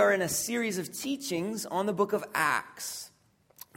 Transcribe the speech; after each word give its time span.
are 0.00 0.12
in 0.14 0.22
a 0.22 0.28
series 0.28 0.78
of 0.78 0.90
teachings 0.90 1.66
on 1.66 1.84
the 1.84 1.92
book 1.92 2.14
of 2.14 2.24
Acts. 2.34 3.10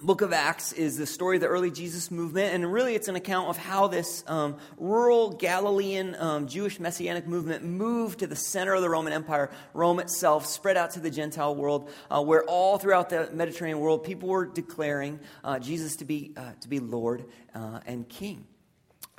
Book 0.02 0.22
of 0.22 0.32
Acts 0.32 0.72
is 0.72 0.96
the 0.96 1.06
story 1.06 1.36
of 1.36 1.42
the 1.42 1.48
early 1.48 1.70
Jesus 1.70 2.12
movement, 2.12 2.54
and 2.56 2.72
really 2.72 2.96
it's 2.96 3.10
an 3.10 3.18
account 3.18 3.50
of 3.50 3.58
how 3.58 3.88
this 3.88 4.24
um, 4.28 4.56
rural 4.78 5.32
Galilean 5.32 6.16
um, 6.16 6.48
Jewish 6.48 6.80
messianic 6.80 7.28
movement 7.28 7.66
moved 7.66 8.20
to 8.20 8.28
the 8.28 8.38
center 8.38 8.74
of 8.74 8.82
the 8.82 8.90
Roman 8.90 9.12
Empire, 9.12 9.52
Rome 9.74 10.00
itself, 10.00 10.46
spread 10.46 10.78
out 10.78 10.92
to 10.92 11.02
the 11.02 11.12
Gentile 11.12 11.56
world, 11.56 11.90
uh, 12.10 12.24
where 12.24 12.44
all 12.46 12.78
throughout 12.78 13.10
the 13.10 13.30
Mediterranean 13.34 13.80
world 13.80 14.06
people 14.06 14.30
were 14.30 14.46
declaring 14.46 15.20
uh, 15.44 15.60
Jesus 15.60 15.98
to 15.98 16.06
be, 16.06 16.32
uh, 16.38 16.54
to 16.62 16.70
be 16.70 16.80
Lord 16.80 17.26
uh, 17.54 17.82
and 17.86 18.08
King. 18.08 18.46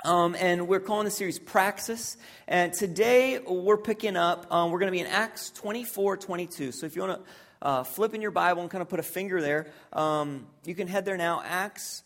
Um, 0.05 0.35
and 0.39 0.67
we're 0.67 0.81
calling 0.81 1.05
the 1.05 1.11
series 1.11 1.39
Praxis. 1.39 2.15
And 2.47 2.71
today 2.71 3.39
we're 3.39 3.75
picking 3.75 4.15
up, 4.15 4.45
um, 4.53 4.69
we're 4.69 4.77
going 4.77 4.91
to 4.91 4.95
be 4.95 4.99
in 4.99 5.07
Acts 5.07 5.49
24 5.49 6.17
22. 6.17 6.71
So 6.73 6.85
if 6.85 6.95
you 6.95 7.01
want 7.01 7.25
to 7.25 7.31
uh, 7.67 7.83
flip 7.83 8.13
in 8.13 8.21
your 8.21 8.29
Bible 8.29 8.61
and 8.61 8.69
kind 8.69 8.83
of 8.83 8.87
put 8.87 8.99
a 8.99 9.03
finger 9.03 9.41
there, 9.41 9.65
um, 9.93 10.45
you 10.63 10.75
can 10.75 10.87
head 10.87 11.05
there 11.05 11.17
now. 11.17 11.41
Acts 11.43 12.03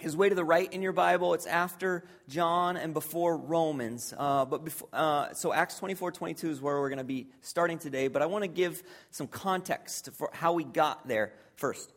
is 0.00 0.16
way 0.16 0.30
to 0.30 0.34
the 0.34 0.44
right 0.44 0.72
in 0.72 0.82
your 0.82 0.90
Bible. 0.90 1.34
It's 1.34 1.46
after 1.46 2.02
John 2.28 2.76
and 2.76 2.92
before 2.92 3.36
Romans. 3.36 4.12
Uh, 4.18 4.44
but 4.44 4.64
before, 4.64 4.88
uh, 4.92 5.32
so 5.32 5.52
Acts 5.52 5.78
24 5.78 6.10
22 6.10 6.50
is 6.50 6.60
where 6.60 6.80
we're 6.80 6.88
going 6.88 6.98
to 6.98 7.04
be 7.04 7.28
starting 7.40 7.78
today. 7.78 8.08
But 8.08 8.22
I 8.22 8.26
want 8.26 8.42
to 8.42 8.48
give 8.48 8.82
some 9.12 9.28
context 9.28 10.10
for 10.14 10.28
how 10.32 10.54
we 10.54 10.64
got 10.64 11.06
there 11.06 11.34
first. 11.54 11.92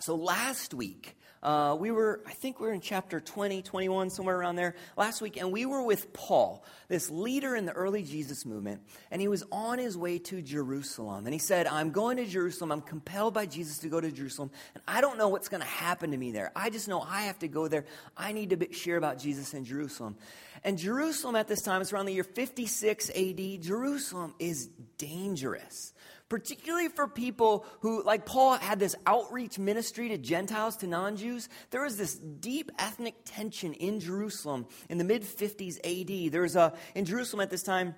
So 0.00 0.14
last 0.14 0.72
week, 0.72 1.16
uh, 1.42 1.76
we 1.78 1.90
were, 1.90 2.20
I 2.26 2.32
think 2.32 2.60
we 2.60 2.66
were 2.66 2.72
in 2.72 2.80
chapter 2.80 3.20
20, 3.20 3.62
21, 3.62 4.10
somewhere 4.10 4.36
around 4.36 4.56
there 4.56 4.74
last 4.96 5.20
week, 5.20 5.36
and 5.36 5.52
we 5.52 5.66
were 5.66 5.82
with 5.82 6.12
Paul, 6.12 6.64
this 6.88 7.10
leader 7.10 7.54
in 7.54 7.64
the 7.64 7.72
early 7.72 8.02
Jesus 8.02 8.44
movement, 8.44 8.82
and 9.10 9.20
he 9.20 9.28
was 9.28 9.44
on 9.52 9.78
his 9.78 9.96
way 9.96 10.18
to 10.18 10.42
Jerusalem. 10.42 11.26
And 11.26 11.32
he 11.32 11.38
said, 11.38 11.66
I'm 11.66 11.90
going 11.90 12.16
to 12.16 12.26
Jerusalem. 12.26 12.72
I'm 12.72 12.80
compelled 12.80 13.34
by 13.34 13.46
Jesus 13.46 13.78
to 13.78 13.88
go 13.88 14.00
to 14.00 14.10
Jerusalem, 14.10 14.50
and 14.74 14.82
I 14.88 15.00
don't 15.00 15.18
know 15.18 15.28
what's 15.28 15.48
going 15.48 15.62
to 15.62 15.68
happen 15.68 16.10
to 16.10 16.16
me 16.16 16.32
there. 16.32 16.50
I 16.56 16.70
just 16.70 16.88
know 16.88 17.00
I 17.00 17.22
have 17.22 17.38
to 17.40 17.48
go 17.48 17.68
there. 17.68 17.84
I 18.16 18.32
need 18.32 18.50
to 18.50 18.72
share 18.72 18.96
about 18.96 19.18
Jesus 19.18 19.54
in 19.54 19.64
Jerusalem. 19.64 20.16
And 20.64 20.76
Jerusalem 20.76 21.36
at 21.36 21.46
this 21.46 21.62
time, 21.62 21.80
it's 21.82 21.92
around 21.92 22.06
the 22.06 22.14
year 22.14 22.24
56 22.24 23.10
AD, 23.10 23.62
Jerusalem 23.62 24.34
is 24.38 24.68
dangerous 24.96 25.92
particularly 26.28 26.88
for 26.88 27.08
people 27.08 27.64
who, 27.80 28.02
like 28.02 28.26
Paul, 28.26 28.56
had 28.56 28.78
this 28.78 28.94
outreach 29.06 29.58
ministry 29.58 30.08
to 30.10 30.18
Gentiles, 30.18 30.76
to 30.78 30.86
non 30.86 31.16
Jews. 31.16 31.48
There 31.70 31.82
was 31.82 31.96
this 31.96 32.14
deep 32.14 32.70
ethnic 32.78 33.14
tension 33.24 33.74
in 33.74 34.00
Jerusalem 34.00 34.66
in 34.88 34.98
the 34.98 35.04
mid 35.04 35.22
50s 35.22 35.78
AD. 35.84 36.32
There 36.32 36.42
was 36.42 36.56
a, 36.56 36.74
in 36.94 37.04
Jerusalem 37.04 37.40
at 37.40 37.50
this 37.50 37.62
time, 37.62 37.94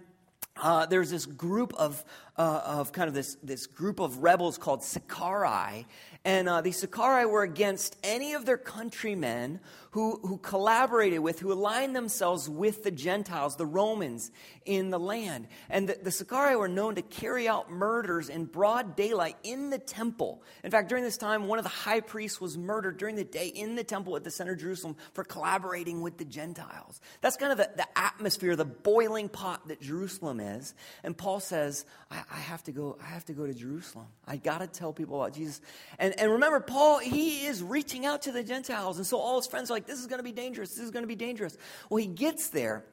uh, 0.57 0.87
there's 0.87 1.11
this 1.11 1.27
group 1.27 1.73
of, 1.75 2.05
uh, 2.37 2.63
of 2.65 2.93
kind 2.93 3.09
of 3.09 3.15
this, 3.15 3.37
this 3.43 3.67
group 3.67 3.99
of 4.01 4.19
rebels 4.19 4.59
called 4.59 4.83
Sicarii. 4.83 5.87
And 6.25 6.51
uh, 6.51 6.61
the 6.61 6.73
Sicarii 6.73 7.25
were 7.25 7.43
against 7.43 7.97
any 8.03 8.35
of 8.35 8.45
their 8.45 8.59
countrymen 8.59 9.61
who, 9.93 10.21
who 10.23 10.37
collaborated 10.37 11.19
with, 11.21 11.41
who 11.41 11.53
aligned 11.53 11.97
themselves 11.97 12.49
with 12.49 12.85
the 12.85 12.91
Gentiles, 12.91 13.57
the 13.57 13.67
Romans 13.67 14.31
in 14.65 14.91
the 14.91 15.01
land. 15.01 15.49
And 15.69 15.89
the, 15.89 15.99
the 16.01 16.11
Sicarii 16.13 16.55
were 16.55 16.69
known 16.69 16.95
to 16.95 17.03
carry 17.03 17.49
out 17.49 17.73
murders 17.73 18.29
in 18.29 18.45
broad 18.45 18.95
daylight 18.95 19.37
in 19.43 19.71
the 19.71 19.79
temple. 19.79 20.43
In 20.63 20.71
fact, 20.71 20.91
during 20.91 21.03
this 21.03 21.17
time, 21.17 21.49
one 21.49 21.59
of 21.59 21.65
the 21.65 21.71
high 21.71 22.01
priests 22.01 22.41
was 22.41 22.57
murdered 22.57 22.99
during 22.99 23.17
the 23.17 23.25
day 23.25 23.49
in 23.49 23.75
the 23.75 23.83
temple 23.83 24.15
at 24.15 24.23
the 24.23 24.31
center 24.31 24.53
of 24.53 24.61
Jerusalem 24.61 24.97
for 25.13 25.25
collaborating 25.25 26.03
with 26.03 26.19
the 26.19 26.25
Gentiles. 26.25 27.01
That's 27.21 27.37
kind 27.37 27.51
of 27.51 27.59
the, 27.59 27.71
the 27.77 27.99
atmosphere, 27.99 28.55
the 28.55 28.65
boiling 28.65 29.29
pot 29.29 29.67
that 29.69 29.81
Jerusalem 29.81 30.39
is. 30.39 30.75
And 31.03 31.17
Paul 31.17 31.41
says, 31.41 31.85
I, 32.11 32.23
I 32.31 32.39
have 32.39 32.63
to 32.65 32.73
go, 32.73 32.97
I 33.03 33.07
have 33.07 33.25
to 33.25 33.33
go 33.33 33.47
to 33.47 33.55
Jerusalem. 33.55 34.07
I 34.27 34.37
gotta 34.37 34.69
tell 34.69 34.93
people 34.93 35.21
about 35.21 35.35
Jesus. 35.35 35.61
And, 35.99 36.10
and 36.19 36.33
remember, 36.33 36.61
Paul, 36.61 36.99
he 36.99 37.47
is 37.47 37.63
reaching 37.63 38.07
out 38.07 38.23
to 38.23 38.33
the 38.33 38.43
Gentiles. 38.43 38.97
And 38.97 39.07
so 39.07 39.19
all 39.19 39.37
his 39.37 39.47
friends 39.47 39.71
are 39.71 39.75
like, 39.75 39.87
this 39.87 39.99
is 39.99 40.07
going 40.07 40.19
to 40.19 40.25
be 40.25 40.33
dangerous. 40.33 40.71
This 40.71 40.85
is 40.85 40.91
going 40.91 41.03
to 41.03 41.09
be 41.09 41.17
dangerous. 41.17 41.57
Well, 41.89 41.99
he 41.99 42.07
gets 42.07 42.49
there. 42.49 42.85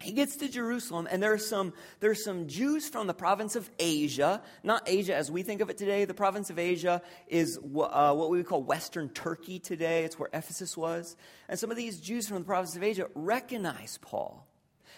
He 0.00 0.12
gets 0.12 0.36
to 0.36 0.48
Jerusalem, 0.48 1.06
and 1.10 1.22
there 1.22 1.34
are 1.34 1.38
some 1.38 1.74
there's 2.00 2.24
some 2.24 2.48
Jews 2.48 2.88
from 2.88 3.06
the 3.06 3.12
province 3.12 3.54
of 3.54 3.68
Asia, 3.78 4.42
not 4.62 4.84
Asia 4.86 5.14
as 5.14 5.30
we 5.30 5.42
think 5.42 5.60
of 5.60 5.68
it 5.68 5.76
today. 5.76 6.06
The 6.06 6.14
province 6.14 6.48
of 6.48 6.58
Asia 6.58 7.02
is 7.28 7.58
uh, 7.58 8.14
what 8.14 8.30
we 8.30 8.38
would 8.38 8.46
call 8.46 8.62
Western 8.62 9.10
Turkey 9.10 9.58
today. 9.58 10.04
It's 10.04 10.18
where 10.18 10.30
Ephesus 10.32 10.74
was, 10.74 11.16
and 11.50 11.58
some 11.58 11.70
of 11.70 11.76
these 11.76 12.00
Jews 12.00 12.26
from 12.26 12.38
the 12.38 12.44
province 12.44 12.74
of 12.76 12.82
Asia 12.82 13.08
recognize 13.14 13.98
Paul. 14.00 14.46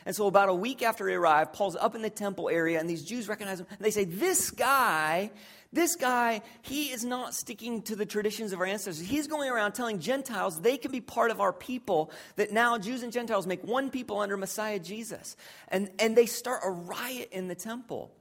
And 0.04 0.14
so, 0.14 0.26
about 0.26 0.48
a 0.48 0.54
week 0.54 0.82
after 0.82 1.08
he 1.08 1.14
arrived, 1.14 1.52
Paul's 1.52 1.76
up 1.76 1.94
in 1.94 2.02
the 2.02 2.10
temple 2.10 2.48
area, 2.48 2.78
and 2.78 2.88
these 2.88 3.04
Jews 3.04 3.28
recognize 3.28 3.60
him. 3.60 3.66
And 3.70 3.80
they 3.80 3.90
say, 3.90 4.04
This 4.04 4.50
guy, 4.50 5.30
this 5.72 5.96
guy, 5.96 6.42
he 6.60 6.90
is 6.90 7.04
not 7.04 7.34
sticking 7.34 7.82
to 7.82 7.96
the 7.96 8.04
traditions 8.04 8.52
of 8.52 8.60
our 8.60 8.66
ancestors. 8.66 9.00
He's 9.00 9.26
going 9.26 9.50
around 9.50 9.72
telling 9.72 10.00
Gentiles 10.00 10.60
they 10.60 10.76
can 10.76 10.92
be 10.92 11.00
part 11.00 11.30
of 11.30 11.40
our 11.40 11.52
people, 11.52 12.10
that 12.36 12.52
now 12.52 12.76
Jews 12.76 13.02
and 13.02 13.12
Gentiles 13.12 13.46
make 13.46 13.64
one 13.64 13.90
people 13.90 14.20
under 14.20 14.36
Messiah 14.36 14.78
Jesus. 14.78 15.36
And, 15.68 15.90
and 15.98 16.14
they 16.14 16.26
start 16.26 16.60
a 16.64 16.70
riot 16.70 17.30
in 17.32 17.48
the 17.48 17.54
temple 17.54 18.12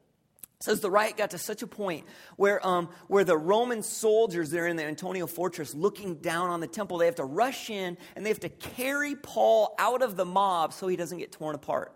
says 0.64 0.80
the 0.80 0.92
riot 0.92 1.18
got 1.18 1.32
to 1.32 1.38
such 1.38 1.64
a 1.64 1.68
point 1.68 2.06
where, 2.36 2.66
um, 2.66 2.90
where 3.08 3.24
the 3.24 3.38
Roman 3.38 3.82
soldiers 3.82 4.52
there 4.52 4.68
in 4.68 4.76
the 4.76 4.84
Antonia 4.84 5.26
fortress 5.28 5.74
looking 5.74 6.16
down 6.16 6.50
on 6.50 6.60
the 6.60 6.68
temple, 6.68 7.00
they 7.00 7.08
have 7.08 7.16
to 7.16 7.26
rush 7.26 7.70
in 7.70 7.98
and 8.16 8.26
they 8.26 8.30
have 8.30 8.42
to 8.42 8.50
carry 8.50 9.16
Paul 9.16 9.74
out 9.80 10.02
of 10.02 10.16
the 10.16 10.26
mob 10.26 10.74
so 10.74 10.88
he 10.88 10.96
doesn't 10.96 11.18
get 11.18 11.32
torn 11.32 11.56
apart. 11.56 11.96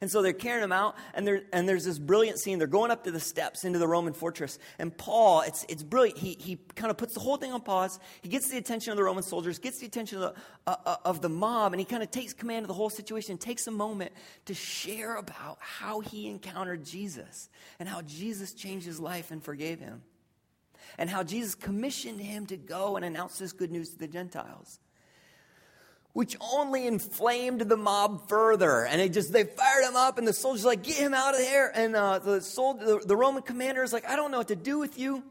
And 0.00 0.10
so 0.10 0.22
they're 0.22 0.32
carrying 0.32 0.64
him 0.64 0.72
out, 0.72 0.96
and, 1.14 1.42
and 1.52 1.68
there's 1.68 1.84
this 1.84 1.98
brilliant 1.98 2.38
scene. 2.38 2.58
They're 2.58 2.66
going 2.66 2.90
up 2.90 3.04
to 3.04 3.10
the 3.10 3.20
steps 3.20 3.64
into 3.64 3.78
the 3.78 3.88
Roman 3.88 4.12
fortress. 4.12 4.58
And 4.78 4.96
Paul, 4.96 5.42
it's, 5.42 5.64
it's 5.68 5.82
brilliant. 5.82 6.18
He, 6.18 6.36
he 6.38 6.58
kind 6.74 6.90
of 6.90 6.96
puts 6.96 7.14
the 7.14 7.20
whole 7.20 7.36
thing 7.36 7.52
on 7.52 7.60
pause. 7.60 7.98
He 8.22 8.28
gets 8.28 8.48
the 8.48 8.58
attention 8.58 8.90
of 8.90 8.96
the 8.96 9.04
Roman 9.04 9.22
soldiers, 9.22 9.58
gets 9.58 9.78
the 9.78 9.86
attention 9.86 10.22
of 10.22 10.34
the, 10.34 10.40
uh, 10.66 10.76
uh, 10.84 10.96
of 11.04 11.22
the 11.22 11.28
mob, 11.28 11.72
and 11.72 11.80
he 11.80 11.86
kind 11.86 12.02
of 12.02 12.10
takes 12.10 12.32
command 12.32 12.64
of 12.64 12.68
the 12.68 12.74
whole 12.74 12.90
situation, 12.90 13.38
takes 13.38 13.66
a 13.66 13.70
moment 13.70 14.12
to 14.46 14.54
share 14.54 15.16
about 15.16 15.58
how 15.60 16.00
he 16.00 16.28
encountered 16.28 16.84
Jesus 16.84 17.48
and 17.78 17.88
how 17.88 18.02
Jesus 18.02 18.52
changed 18.52 18.86
his 18.86 19.00
life 19.00 19.30
and 19.30 19.42
forgave 19.42 19.80
him. 19.80 20.02
And 20.98 21.10
how 21.10 21.22
Jesus 21.22 21.54
commissioned 21.54 22.20
him 22.20 22.46
to 22.46 22.56
go 22.56 22.96
and 22.96 23.04
announce 23.04 23.38
this 23.38 23.52
good 23.52 23.70
news 23.70 23.90
to 23.90 23.98
the 23.98 24.06
Gentiles 24.06 24.78
which 26.16 26.34
only 26.40 26.86
inflamed 26.86 27.60
the 27.60 27.76
mob 27.76 28.26
further. 28.26 28.86
And 28.86 29.02
they 29.02 29.10
just, 29.10 29.34
they 29.34 29.44
fired 29.44 29.84
him 29.86 29.96
up, 29.96 30.16
and 30.16 30.26
the 30.26 30.32
soldiers 30.32 30.64
like, 30.64 30.82
get 30.82 30.96
him 30.96 31.12
out 31.12 31.34
of 31.34 31.40
there. 31.40 31.70
And 31.76 31.94
uh, 31.94 32.20
the, 32.20 32.40
soldier, 32.40 32.86
the, 32.86 32.98
the 33.06 33.14
Roman 33.14 33.42
commander 33.42 33.82
is 33.82 33.92
like, 33.92 34.08
I 34.08 34.16
don't 34.16 34.30
know 34.30 34.38
what 34.38 34.48
to 34.48 34.56
do 34.56 34.78
with 34.78 34.98
you. 34.98 35.22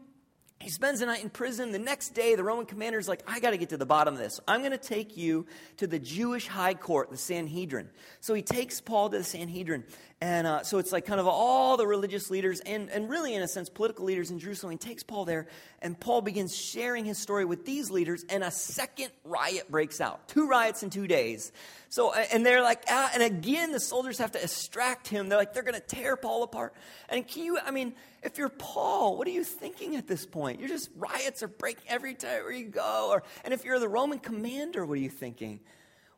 He 0.58 0.70
spends 0.70 1.00
the 1.00 1.06
night 1.06 1.22
in 1.22 1.28
prison. 1.28 1.70
The 1.70 1.78
next 1.78 2.10
day, 2.10 2.34
the 2.34 2.42
Roman 2.42 2.64
commander 2.64 2.98
is 2.98 3.08
like, 3.08 3.22
I 3.26 3.40
got 3.40 3.50
to 3.50 3.58
get 3.58 3.68
to 3.68 3.76
the 3.76 3.86
bottom 3.86 4.14
of 4.14 4.18
this. 4.18 4.40
I'm 4.48 4.60
going 4.60 4.72
to 4.72 4.78
take 4.78 5.16
you 5.16 5.46
to 5.76 5.86
the 5.86 5.98
Jewish 5.98 6.46
high 6.46 6.74
court, 6.74 7.10
the 7.10 7.18
Sanhedrin. 7.18 7.90
So 8.20 8.32
he 8.32 8.42
takes 8.42 8.80
Paul 8.80 9.10
to 9.10 9.18
the 9.18 9.24
Sanhedrin. 9.24 9.84
And 10.22 10.46
uh, 10.46 10.62
so 10.62 10.78
it's 10.78 10.92
like 10.92 11.04
kind 11.04 11.20
of 11.20 11.26
all 11.26 11.76
the 11.76 11.86
religious 11.86 12.30
leaders 12.30 12.60
and, 12.60 12.88
and 12.88 13.10
really, 13.10 13.34
in 13.34 13.42
a 13.42 13.48
sense, 13.48 13.68
political 13.68 14.06
leaders 14.06 14.30
in 14.30 14.38
Jerusalem. 14.38 14.72
He 14.72 14.78
takes 14.78 15.02
Paul 15.02 15.26
there, 15.26 15.46
and 15.82 15.98
Paul 16.00 16.22
begins 16.22 16.56
sharing 16.56 17.04
his 17.04 17.18
story 17.18 17.44
with 17.44 17.66
these 17.66 17.90
leaders, 17.90 18.24
and 18.30 18.42
a 18.42 18.50
second 18.50 19.10
riot 19.24 19.70
breaks 19.70 20.00
out. 20.00 20.26
Two 20.26 20.48
riots 20.48 20.82
in 20.82 20.88
two 20.88 21.06
days. 21.06 21.52
So, 21.90 22.14
and 22.14 22.46
they're 22.46 22.62
like, 22.62 22.82
ah, 22.88 23.10
and 23.12 23.22
again, 23.22 23.72
the 23.72 23.80
soldiers 23.80 24.16
have 24.18 24.32
to 24.32 24.42
extract 24.42 25.06
him. 25.06 25.28
They're 25.28 25.38
like, 25.38 25.52
they're 25.52 25.62
going 25.62 25.74
to 25.74 25.80
tear 25.80 26.16
Paul 26.16 26.42
apart. 26.44 26.72
And 27.10 27.28
can 27.28 27.44
you, 27.44 27.58
I 27.62 27.70
mean, 27.70 27.92
if 28.22 28.38
you're 28.38 28.48
Paul, 28.48 29.16
what 29.16 29.26
are 29.28 29.32
you 29.32 29.44
thinking 29.44 29.96
at 29.96 30.06
this 30.06 30.26
point? 30.26 30.60
You're 30.60 30.68
just 30.68 30.90
riots 30.96 31.42
are 31.42 31.48
breaking 31.48 31.84
every 31.88 32.14
time 32.14 32.42
where 32.42 32.52
you 32.52 32.66
go. 32.66 33.08
Or, 33.10 33.22
and 33.44 33.54
if 33.54 33.64
you're 33.64 33.78
the 33.78 33.88
Roman 33.88 34.18
commander, 34.18 34.84
what 34.84 34.98
are 34.98 35.02
you 35.02 35.10
thinking? 35.10 35.60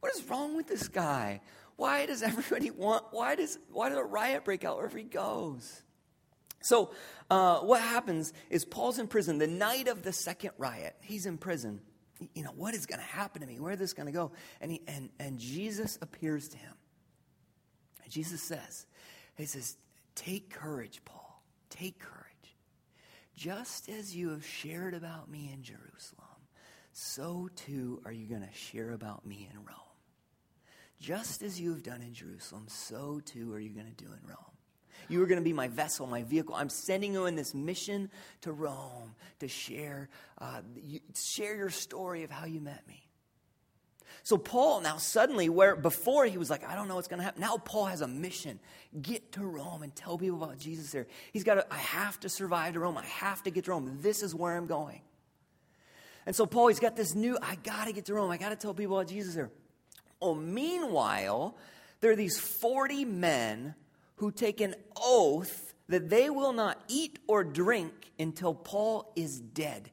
What 0.01 0.15
is 0.15 0.23
wrong 0.25 0.57
with 0.57 0.67
this 0.67 0.89
guy? 0.89 1.41
Why 1.77 2.07
does 2.07 2.23
everybody 2.23 2.71
want, 2.71 3.05
why 3.11 3.35
does, 3.35 3.59
why 3.71 3.89
does 3.89 3.99
a 3.99 4.05
riot 4.05 4.45
break 4.45 4.65
out 4.65 4.77
wherever 4.77 4.99
he 4.99 5.05
goes? 5.05 5.83
So, 6.61 6.91
uh, 7.31 7.59
what 7.61 7.81
happens 7.81 8.33
is 8.51 8.65
Paul's 8.65 8.99
in 8.99 9.07
prison 9.07 9.39
the 9.39 9.47
night 9.47 9.87
of 9.87 10.03
the 10.03 10.13
second 10.13 10.51
riot. 10.59 10.97
He's 11.03 11.25
in 11.25 11.39
prison. 11.39 11.81
You 12.35 12.43
know, 12.43 12.51
what 12.51 12.75
is 12.75 12.87
going 12.87 12.99
to 12.99 13.07
happen 13.07 13.43
to 13.43 13.47
me? 13.47 13.61
Where 13.61 13.73
is 13.73 13.79
this 13.79 13.93
going 13.93 14.07
to 14.07 14.13
go? 14.13 14.33
And, 14.61 14.73
he, 14.73 14.83
and, 14.89 15.11
and 15.21 15.39
Jesus 15.39 15.99
appears 16.03 16.49
to 16.49 16.59
him. 16.59 16.75
And 18.03 18.13
Jesus 18.13 18.43
says, 18.43 18.87
He 19.37 19.47
says, 19.47 19.77
Take 20.17 20.51
courage, 20.51 21.01
Paul. 21.05 21.28
Take 21.79 21.99
courage. 21.99 22.25
Just 23.37 23.89
as 23.89 24.17
you 24.17 24.31
have 24.31 24.45
shared 24.45 24.95
about 24.95 25.31
me 25.31 25.51
in 25.53 25.63
Jerusalem, 25.63 26.27
so 26.93 27.49
too 27.55 28.01
are 28.05 28.11
you 28.11 28.27
going 28.27 28.43
to 28.43 28.53
share 28.53 28.91
about 28.91 29.25
me 29.25 29.49
in 29.53 29.59
Rome. 29.59 29.77
Just 31.01 31.43
as 31.43 31.61
you 31.61 31.71
have 31.71 31.85
done 31.85 32.03
in 32.03 32.13
Jerusalem, 32.13 32.65
so 32.67 33.21
too 33.25 33.53
are 33.53 33.61
you 33.61 33.71
going 33.71 33.87
to 33.87 34.05
do 34.05 34.11
in 34.11 34.29
Rome. 34.29 34.37
You 35.09 35.23
are 35.23 35.27
going 35.27 35.39
to 35.39 35.45
be 35.45 35.53
my 35.53 35.69
vessel, 35.69 36.09
my 36.09 36.25
vehicle. 36.25 36.57
I'm 36.57 36.69
sending 36.69 37.13
you 37.13 37.27
in 37.27 37.37
this 37.37 37.55
mission 37.55 38.11
to 38.41 38.51
Rome 38.51 39.15
to 39.39 39.47
share, 39.47 40.09
uh, 40.39 40.63
you, 40.75 40.99
share 41.15 41.55
your 41.55 41.71
story 41.71 42.25
of 42.25 42.31
how 42.31 42.47
you 42.47 42.61
met 42.61 42.87
me. 42.89 43.08
So 44.29 44.37
Paul 44.37 44.83
now 44.83 44.99
suddenly, 44.99 45.49
where 45.49 45.75
before 45.75 46.27
he 46.27 46.37
was 46.37 46.51
like, 46.51 46.63
I 46.63 46.75
don't 46.75 46.87
know 46.87 46.97
what's 46.97 47.09
going 47.09 47.17
to 47.17 47.25
happen. 47.25 47.41
Now 47.41 47.57
Paul 47.57 47.87
has 47.87 48.03
a 48.03 48.07
mission: 48.07 48.61
get 49.01 49.33
to 49.33 49.41
Rome 49.43 49.83
and 49.83 49.97
tell 49.97 50.19
people 50.19 50.43
about 50.43 50.59
Jesus 50.59 50.91
there. 50.91 51.07
He's 51.33 51.45
got 51.45 51.55
to. 51.55 51.67
I 51.73 51.79
have 51.79 52.21
to 52.21 52.29
survive 52.29 52.75
to 52.75 52.81
Rome. 52.81 52.99
I 52.99 53.07
have 53.07 53.43
to 53.45 53.51
get 53.51 53.65
to 53.65 53.71
Rome. 53.71 54.01
This 54.03 54.23
is 54.23 54.35
where 54.35 54.55
I'm 54.55 54.67
going. 54.67 55.01
And 56.27 56.37
so 56.37 56.45
Paul, 56.45 56.69
he's 56.69 56.79
got 56.79 56.95
this 56.95 57.15
new. 57.15 57.39
I 57.41 57.55
got 57.55 57.87
to 57.87 57.95
get 57.95 58.05
to 58.05 58.13
Rome. 58.13 58.31
I 58.31 58.37
got 58.37 58.51
to 58.51 58.57
tell 58.57 58.75
people 58.75 58.99
about 58.99 59.09
Jesus 59.09 59.35
there. 59.35 59.51
Oh, 60.21 60.35
meanwhile, 60.35 61.57
there 62.03 62.11
are 62.11 62.17
these 62.17 62.39
forty 62.39 63.07
men 63.07 63.77
who 64.17 64.31
take 64.31 64.61
an 64.61 64.75
oath 64.95 65.73
that 65.89 66.11
they 66.11 66.29
will 66.29 66.53
not 66.53 66.79
eat 66.89 67.19
or 67.29 67.45
drink 67.45 68.11
until 68.19 68.53
Paul 68.53 69.11
is 69.17 69.41
dead 69.41 69.91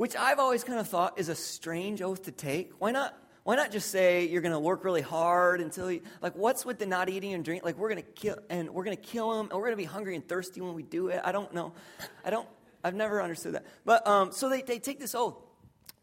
which 0.00 0.16
I've 0.16 0.38
always 0.38 0.64
kind 0.64 0.78
of 0.80 0.88
thought 0.88 1.18
is 1.18 1.28
a 1.28 1.34
strange 1.34 2.00
oath 2.00 2.22
to 2.22 2.32
take. 2.32 2.72
Why 2.78 2.90
not? 2.90 3.14
Why 3.42 3.54
not 3.54 3.70
just 3.70 3.90
say 3.90 4.26
you're 4.28 4.40
going 4.40 4.54
to 4.54 4.58
work 4.58 4.82
really 4.82 5.02
hard 5.02 5.60
until 5.60 5.92
you, 5.92 6.00
like 6.22 6.34
what's 6.34 6.64
with 6.64 6.78
the 6.78 6.86
not 6.86 7.10
eating 7.10 7.34
and 7.34 7.44
drink? 7.44 7.66
Like 7.66 7.76
we're 7.76 7.90
going 7.90 8.02
to 8.02 8.10
kill 8.10 8.38
and 8.48 8.70
we're 8.70 8.84
going 8.84 8.96
to 8.96 9.02
kill 9.02 9.36
them 9.36 9.50
and 9.50 9.58
we're 9.58 9.66
going 9.66 9.72
to 9.72 9.76
be 9.76 9.84
hungry 9.84 10.14
and 10.14 10.26
thirsty 10.26 10.62
when 10.62 10.72
we 10.72 10.82
do 10.82 11.08
it. 11.08 11.20
I 11.22 11.32
don't 11.32 11.52
know. 11.52 11.74
I 12.24 12.30
don't. 12.30 12.48
I've 12.82 12.94
never 12.94 13.22
understood 13.22 13.56
that. 13.56 13.66
But 13.84 14.06
um, 14.06 14.32
so 14.32 14.48
they, 14.48 14.62
they 14.62 14.78
take 14.78 15.00
this 15.00 15.14
oath. 15.14 15.36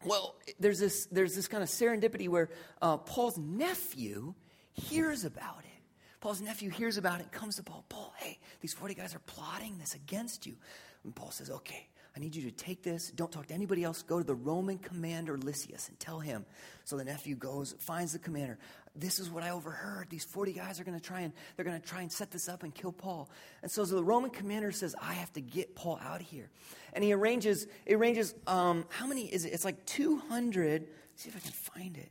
Well, 0.04 0.36
there's 0.60 0.78
this 0.78 1.06
there's 1.06 1.34
this 1.34 1.48
kind 1.48 1.64
of 1.64 1.68
serendipity 1.68 2.28
where 2.28 2.50
uh, 2.80 2.98
Paul's 2.98 3.36
nephew 3.36 4.32
hears 4.74 5.24
about 5.24 5.64
it. 5.64 5.82
Paul's 6.20 6.40
nephew 6.40 6.70
hears 6.70 6.98
about 6.98 7.18
it, 7.18 7.32
comes 7.32 7.56
to 7.56 7.64
Paul. 7.64 7.84
Paul, 7.88 8.14
hey, 8.18 8.38
these 8.60 8.74
40 8.74 8.94
guys 8.94 9.16
are 9.16 9.22
plotting 9.26 9.76
this 9.78 9.94
against 9.94 10.46
you. 10.46 10.54
And 11.02 11.12
Paul 11.12 11.32
says, 11.32 11.50
okay, 11.50 11.88
I 12.18 12.20
need 12.20 12.34
you 12.34 12.42
to 12.42 12.50
take 12.50 12.82
this. 12.82 13.12
Don't 13.12 13.30
talk 13.30 13.46
to 13.46 13.54
anybody 13.54 13.84
else. 13.84 14.02
Go 14.02 14.18
to 14.18 14.24
the 14.24 14.34
Roman 14.34 14.78
commander 14.78 15.38
Lysias 15.38 15.88
and 15.88 16.00
tell 16.00 16.18
him. 16.18 16.44
So 16.84 16.96
the 16.96 17.04
nephew 17.04 17.36
goes, 17.36 17.76
finds 17.78 18.12
the 18.12 18.18
commander. 18.18 18.58
This 18.96 19.20
is 19.20 19.30
what 19.30 19.44
I 19.44 19.50
overheard. 19.50 20.08
These 20.10 20.24
40 20.24 20.52
guys 20.52 20.80
are 20.80 20.84
going 20.84 20.98
to 20.98 21.04
try 21.04 21.20
and 21.20 21.32
they're 21.54 21.64
going 21.64 21.80
to 21.80 21.86
try 21.86 22.02
and 22.02 22.10
set 22.10 22.32
this 22.32 22.48
up 22.48 22.64
and 22.64 22.74
kill 22.74 22.90
Paul. 22.90 23.30
And 23.62 23.70
so 23.70 23.84
the 23.84 24.02
Roman 24.02 24.30
commander 24.30 24.72
says, 24.72 24.96
I 25.00 25.12
have 25.12 25.32
to 25.34 25.40
get 25.40 25.76
Paul 25.76 26.00
out 26.02 26.20
of 26.20 26.26
here. 26.26 26.50
And 26.92 27.04
he 27.04 27.12
arranges, 27.12 27.68
he 27.86 27.94
arranges, 27.94 28.34
um, 28.48 28.84
how 28.88 29.06
many 29.06 29.32
is 29.32 29.44
it? 29.44 29.52
It's 29.52 29.64
like 29.64 29.86
200. 29.86 30.88
see 31.14 31.28
if 31.28 31.36
I 31.36 31.38
can 31.38 31.52
find 31.52 31.96
it. 31.96 32.10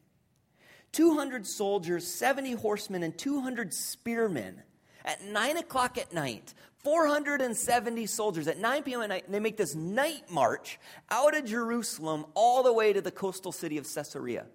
200 0.94 1.46
soldiers, 1.46 2.08
70 2.08 2.54
horsemen, 2.54 3.04
and 3.04 3.18
200 3.18 3.74
spearmen 3.74 4.62
at 5.08 5.24
9 5.24 5.58
o'clock 5.58 5.98
at 5.98 6.14
night 6.14 6.54
470 6.88 8.06
soldiers 8.06 8.48
at 8.48 8.60
9 8.60 8.84
p.m. 8.84 9.02
at 9.02 9.10
night, 9.10 9.30
they 9.30 9.42
make 9.42 9.58
this 9.58 9.76
night 9.76 10.32
march 10.32 10.80
out 11.10 11.36
of 11.36 11.44
Jerusalem 11.44 12.26
all 12.34 12.64
the 12.64 12.72
way 12.72 12.94
to 12.94 13.02
the 13.02 13.12
coastal 13.12 13.52
city 13.52 13.78
of 13.78 13.86
Caesarea. 13.94 14.46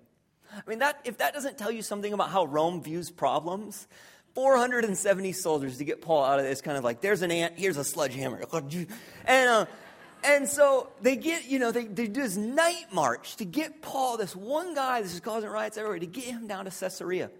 I 0.50 0.62
mean, 0.66 0.78
that, 0.78 1.00
if 1.04 1.18
that 1.18 1.34
doesn't 1.34 1.58
tell 1.58 1.70
you 1.70 1.82
something 1.82 2.12
about 2.12 2.30
how 2.30 2.46
Rome 2.46 2.82
views 2.82 3.10
problems, 3.10 3.86
470 4.34 5.32
soldiers 5.32 5.76
to 5.76 5.84
get 5.84 6.00
Paul 6.00 6.24
out 6.24 6.38
of 6.38 6.46
this 6.46 6.62
kind 6.62 6.78
of 6.78 6.84
like, 6.84 7.02
there's 7.02 7.20
an 7.20 7.30
ant, 7.30 7.54
here's 7.58 7.76
a 7.76 7.84
sledgehammer. 7.84 8.42
And, 9.26 9.48
uh, 9.50 9.66
and 10.24 10.48
so 10.48 10.88
they 11.02 11.16
get, 11.16 11.46
you 11.46 11.58
know, 11.58 11.70
they, 11.70 11.84
they 11.84 12.06
do 12.06 12.22
this 12.22 12.36
night 12.36 12.86
march 12.92 13.36
to 13.36 13.44
get 13.44 13.82
Paul, 13.82 14.16
this 14.16 14.34
one 14.34 14.74
guy 14.74 15.02
this 15.02 15.12
is 15.12 15.20
causing 15.20 15.50
riots 15.50 15.76
everywhere, 15.76 15.98
to 15.98 16.06
get 16.06 16.24
him 16.24 16.46
down 16.46 16.64
to 16.64 16.70
Caesarea. 16.70 17.30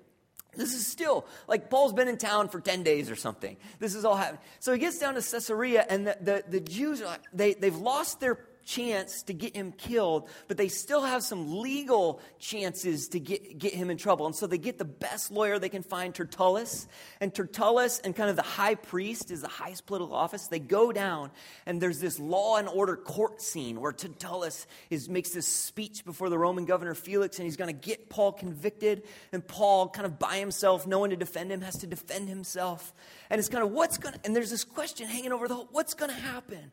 This 0.54 0.74
is 0.74 0.86
still 0.86 1.26
like 1.48 1.70
Paul's 1.70 1.92
been 1.92 2.08
in 2.08 2.18
town 2.18 2.48
for 2.48 2.60
10 2.60 2.82
days 2.82 3.10
or 3.10 3.16
something. 3.16 3.56
This 3.78 3.94
is 3.94 4.04
all 4.04 4.16
happening. 4.16 4.40
So 4.60 4.72
he 4.72 4.78
gets 4.78 4.98
down 4.98 5.14
to 5.14 5.22
Caesarea, 5.22 5.86
and 5.88 6.06
the, 6.06 6.16
the, 6.20 6.44
the 6.46 6.60
Jews 6.60 7.00
are 7.00 7.06
like, 7.06 7.22
they, 7.32 7.54
they've 7.54 7.76
lost 7.76 8.20
their 8.20 8.38
chance 8.64 9.22
to 9.24 9.34
get 9.34 9.56
him 9.56 9.72
killed, 9.72 10.28
but 10.48 10.56
they 10.56 10.68
still 10.68 11.02
have 11.02 11.22
some 11.22 11.60
legal 11.60 12.20
chances 12.38 13.08
to 13.08 13.20
get, 13.20 13.58
get 13.58 13.74
him 13.74 13.90
in 13.90 13.96
trouble. 13.96 14.26
And 14.26 14.34
so 14.34 14.46
they 14.46 14.58
get 14.58 14.78
the 14.78 14.84
best 14.84 15.30
lawyer 15.30 15.58
they 15.58 15.68
can 15.68 15.82
find, 15.82 16.14
Tertullus. 16.14 16.86
And 17.20 17.34
Tertullus 17.34 18.00
and 18.00 18.14
kind 18.14 18.30
of 18.30 18.36
the 18.36 18.42
high 18.42 18.74
priest 18.74 19.30
is 19.30 19.42
the 19.42 19.48
highest 19.48 19.86
political 19.86 20.14
office. 20.14 20.48
They 20.48 20.58
go 20.58 20.92
down, 20.92 21.30
and 21.66 21.80
there's 21.80 22.00
this 22.00 22.18
law 22.18 22.56
and 22.56 22.68
order 22.68 22.96
court 22.96 23.40
scene 23.40 23.80
where 23.80 23.92
Tertullus 23.92 24.66
is, 24.90 25.08
makes 25.08 25.30
this 25.30 25.46
speech 25.46 26.04
before 26.04 26.28
the 26.28 26.38
Roman 26.38 26.64
governor 26.64 26.94
Felix, 26.94 27.38
and 27.38 27.44
he's 27.44 27.56
going 27.56 27.74
to 27.74 27.88
get 27.88 28.08
Paul 28.08 28.32
convicted. 28.32 29.02
And 29.32 29.46
Paul, 29.46 29.88
kind 29.88 30.06
of 30.06 30.18
by 30.18 30.38
himself, 30.38 30.86
no 30.86 30.98
one 30.98 31.10
to 31.10 31.16
defend 31.16 31.50
him, 31.50 31.60
has 31.62 31.78
to 31.78 31.86
defend 31.86 32.28
himself. 32.28 32.92
And 33.30 33.38
it's 33.38 33.48
kind 33.48 33.64
of 33.64 33.70
what's 33.70 33.98
going 33.98 34.14
to, 34.14 34.20
and 34.24 34.36
there's 34.36 34.50
this 34.50 34.64
question 34.64 35.08
hanging 35.08 35.32
over 35.32 35.48
the 35.48 35.54
whole, 35.54 35.68
what's 35.72 35.94
going 35.94 36.10
to 36.10 36.16
happen? 36.16 36.70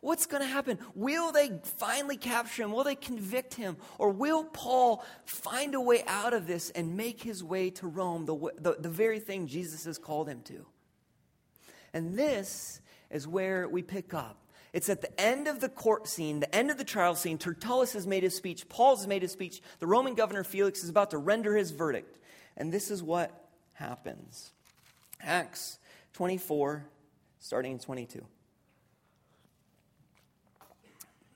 What's 0.00 0.26
going 0.26 0.42
to 0.42 0.48
happen? 0.48 0.78
Will 0.94 1.30
they 1.30 1.50
finally 1.76 2.16
capture 2.16 2.62
him? 2.62 2.72
Will 2.72 2.84
they 2.84 2.94
convict 2.94 3.54
him? 3.54 3.76
Or 3.98 4.10
will 4.10 4.44
Paul 4.44 5.04
find 5.26 5.74
a 5.74 5.80
way 5.80 6.02
out 6.06 6.32
of 6.32 6.46
this 6.46 6.70
and 6.70 6.96
make 6.96 7.22
his 7.22 7.44
way 7.44 7.70
to 7.70 7.86
Rome, 7.86 8.24
the, 8.24 8.36
the, 8.58 8.76
the 8.78 8.88
very 8.88 9.20
thing 9.20 9.46
Jesus 9.46 9.84
has 9.84 9.98
called 9.98 10.28
him 10.28 10.40
to? 10.44 10.64
And 11.92 12.16
this 12.16 12.80
is 13.10 13.28
where 13.28 13.68
we 13.68 13.82
pick 13.82 14.14
up. 14.14 14.36
It's 14.72 14.88
at 14.88 15.02
the 15.02 15.20
end 15.20 15.48
of 15.48 15.60
the 15.60 15.68
court 15.68 16.06
scene, 16.06 16.40
the 16.40 16.54
end 16.54 16.70
of 16.70 16.78
the 16.78 16.84
trial 16.84 17.14
scene. 17.16 17.38
Tertullus 17.38 17.92
has 17.94 18.06
made 18.06 18.22
his 18.22 18.36
speech. 18.36 18.68
Paul 18.68 18.96
has 18.96 19.06
made 19.06 19.22
his 19.22 19.32
speech. 19.32 19.60
The 19.80 19.86
Roman 19.86 20.14
governor 20.14 20.44
Felix 20.44 20.84
is 20.84 20.88
about 20.88 21.10
to 21.10 21.18
render 21.18 21.56
his 21.56 21.72
verdict. 21.72 22.18
And 22.56 22.72
this 22.72 22.90
is 22.90 23.02
what 23.02 23.48
happens 23.72 24.52
Acts 25.20 25.78
24, 26.12 26.86
starting 27.40 27.72
in 27.72 27.78
22. 27.78 28.24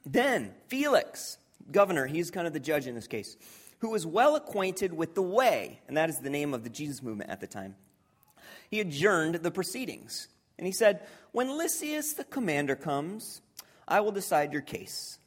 Then 0.04 0.52
Felix, 0.68 1.38
governor, 1.70 2.06
he's 2.06 2.30
kind 2.30 2.46
of 2.46 2.52
the 2.52 2.60
judge 2.60 2.86
in 2.86 2.94
this 2.94 3.06
case, 3.06 3.36
who 3.78 3.90
was 3.90 4.06
well 4.06 4.36
acquainted 4.36 4.92
with 4.92 5.14
the 5.14 5.22
way, 5.22 5.80
and 5.88 5.96
that 5.96 6.08
is 6.08 6.18
the 6.18 6.30
name 6.30 6.54
of 6.54 6.64
the 6.64 6.70
Jesus 6.70 7.02
movement 7.02 7.30
at 7.30 7.40
the 7.40 7.46
time, 7.46 7.76
he 8.70 8.80
adjourned 8.80 9.36
the 9.36 9.50
proceedings. 9.50 10.28
And 10.58 10.66
he 10.66 10.72
said, 10.72 11.06
When 11.32 11.58
Lysias 11.58 12.14
the 12.14 12.24
commander 12.24 12.76
comes, 12.76 13.40
I 13.86 14.00
will 14.00 14.12
decide 14.12 14.52
your 14.52 14.62
case. 14.62 15.18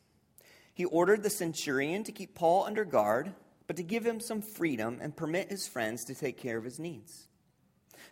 He 0.74 0.86
ordered 0.86 1.24
the 1.24 1.30
centurion 1.30 2.04
to 2.04 2.12
keep 2.12 2.36
Paul 2.36 2.66
under 2.66 2.86
guard, 2.86 3.34
but 3.66 3.76
to 3.78 3.84
give 3.84 4.06
him 4.06 4.20
some 4.20 4.42
freedom 4.42 5.00
and 5.02 5.16
permit 5.16 5.50
his 5.50 5.68
friends 5.68 6.06
to 6.06 6.16
take 6.16 6.38
care 6.38 6.58
of 6.58 6.64
his 6.64 6.80
needs. 6.80 7.28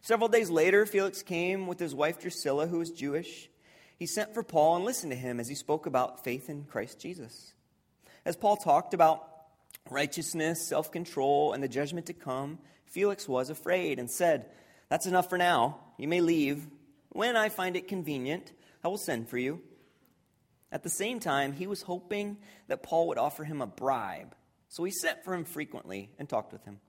Several 0.01 0.27
days 0.27 0.49
later, 0.49 0.85
Felix 0.85 1.21
came 1.23 1.67
with 1.67 1.79
his 1.79 1.95
wife 1.95 2.19
Drusilla, 2.19 2.67
who 2.67 2.79
was 2.79 2.91
Jewish 2.91 3.49
he 3.97 4.05
sent 4.05 4.33
for 4.33 4.43
Paul 4.43 4.77
and 4.77 4.85
listened 4.85 5.11
to 5.11 5.17
him 5.17 5.39
as 5.39 5.47
he 5.47 5.55
spoke 5.55 5.85
about 5.85 6.23
faith 6.23 6.49
in 6.49 6.65
Christ 6.65 6.99
Jesus. 6.99 7.53
As 8.25 8.35
Paul 8.35 8.57
talked 8.57 8.93
about 8.93 9.27
righteousness, 9.89 10.67
self 10.67 10.91
control, 10.91 11.53
and 11.53 11.63
the 11.63 11.67
judgment 11.67 12.07
to 12.07 12.13
come, 12.13 12.59
Felix 12.85 13.27
was 13.27 13.49
afraid 13.49 13.99
and 13.99 14.09
said, 14.09 14.47
That's 14.89 15.05
enough 15.05 15.29
for 15.29 15.37
now. 15.37 15.79
You 15.97 16.07
may 16.07 16.21
leave. 16.21 16.67
When 17.09 17.37
I 17.37 17.49
find 17.49 17.77
it 17.77 17.87
convenient, 17.87 18.51
I 18.83 18.89
will 18.89 18.97
send 18.97 19.29
for 19.29 19.37
you. 19.37 19.61
At 20.71 20.83
the 20.83 20.89
same 20.89 21.19
time, 21.19 21.53
he 21.53 21.67
was 21.67 21.83
hoping 21.83 22.37
that 22.67 22.83
Paul 22.83 23.07
would 23.07 23.17
offer 23.17 23.45
him 23.45 23.61
a 23.61 23.67
bribe, 23.67 24.35
so 24.67 24.83
he 24.83 24.91
sent 24.91 25.23
for 25.23 25.33
him 25.33 25.45
frequently 25.45 26.09
and 26.19 26.27
talked 26.27 26.51
with 26.51 26.65
him. 26.65 26.81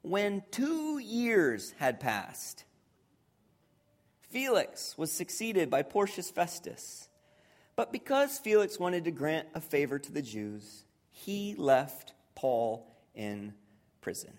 When 0.00 0.42
two 0.50 0.98
years 0.98 1.74
had 1.78 2.00
passed, 2.00 2.64
Felix 4.34 4.98
was 4.98 5.12
succeeded 5.12 5.70
by 5.70 5.82
Porcius 5.82 6.28
Festus. 6.28 7.08
But 7.76 7.92
because 7.92 8.36
Felix 8.36 8.80
wanted 8.80 9.04
to 9.04 9.12
grant 9.12 9.46
a 9.54 9.60
favor 9.60 9.96
to 9.96 10.10
the 10.10 10.22
Jews, 10.22 10.84
he 11.08 11.54
left 11.56 12.14
Paul 12.34 12.84
in 13.14 13.54
prison. 14.00 14.32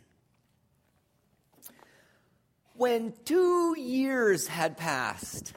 When 2.73 3.13
two 3.23 3.73
years 3.79 4.47
had 4.47 4.75
passed, 4.75 5.53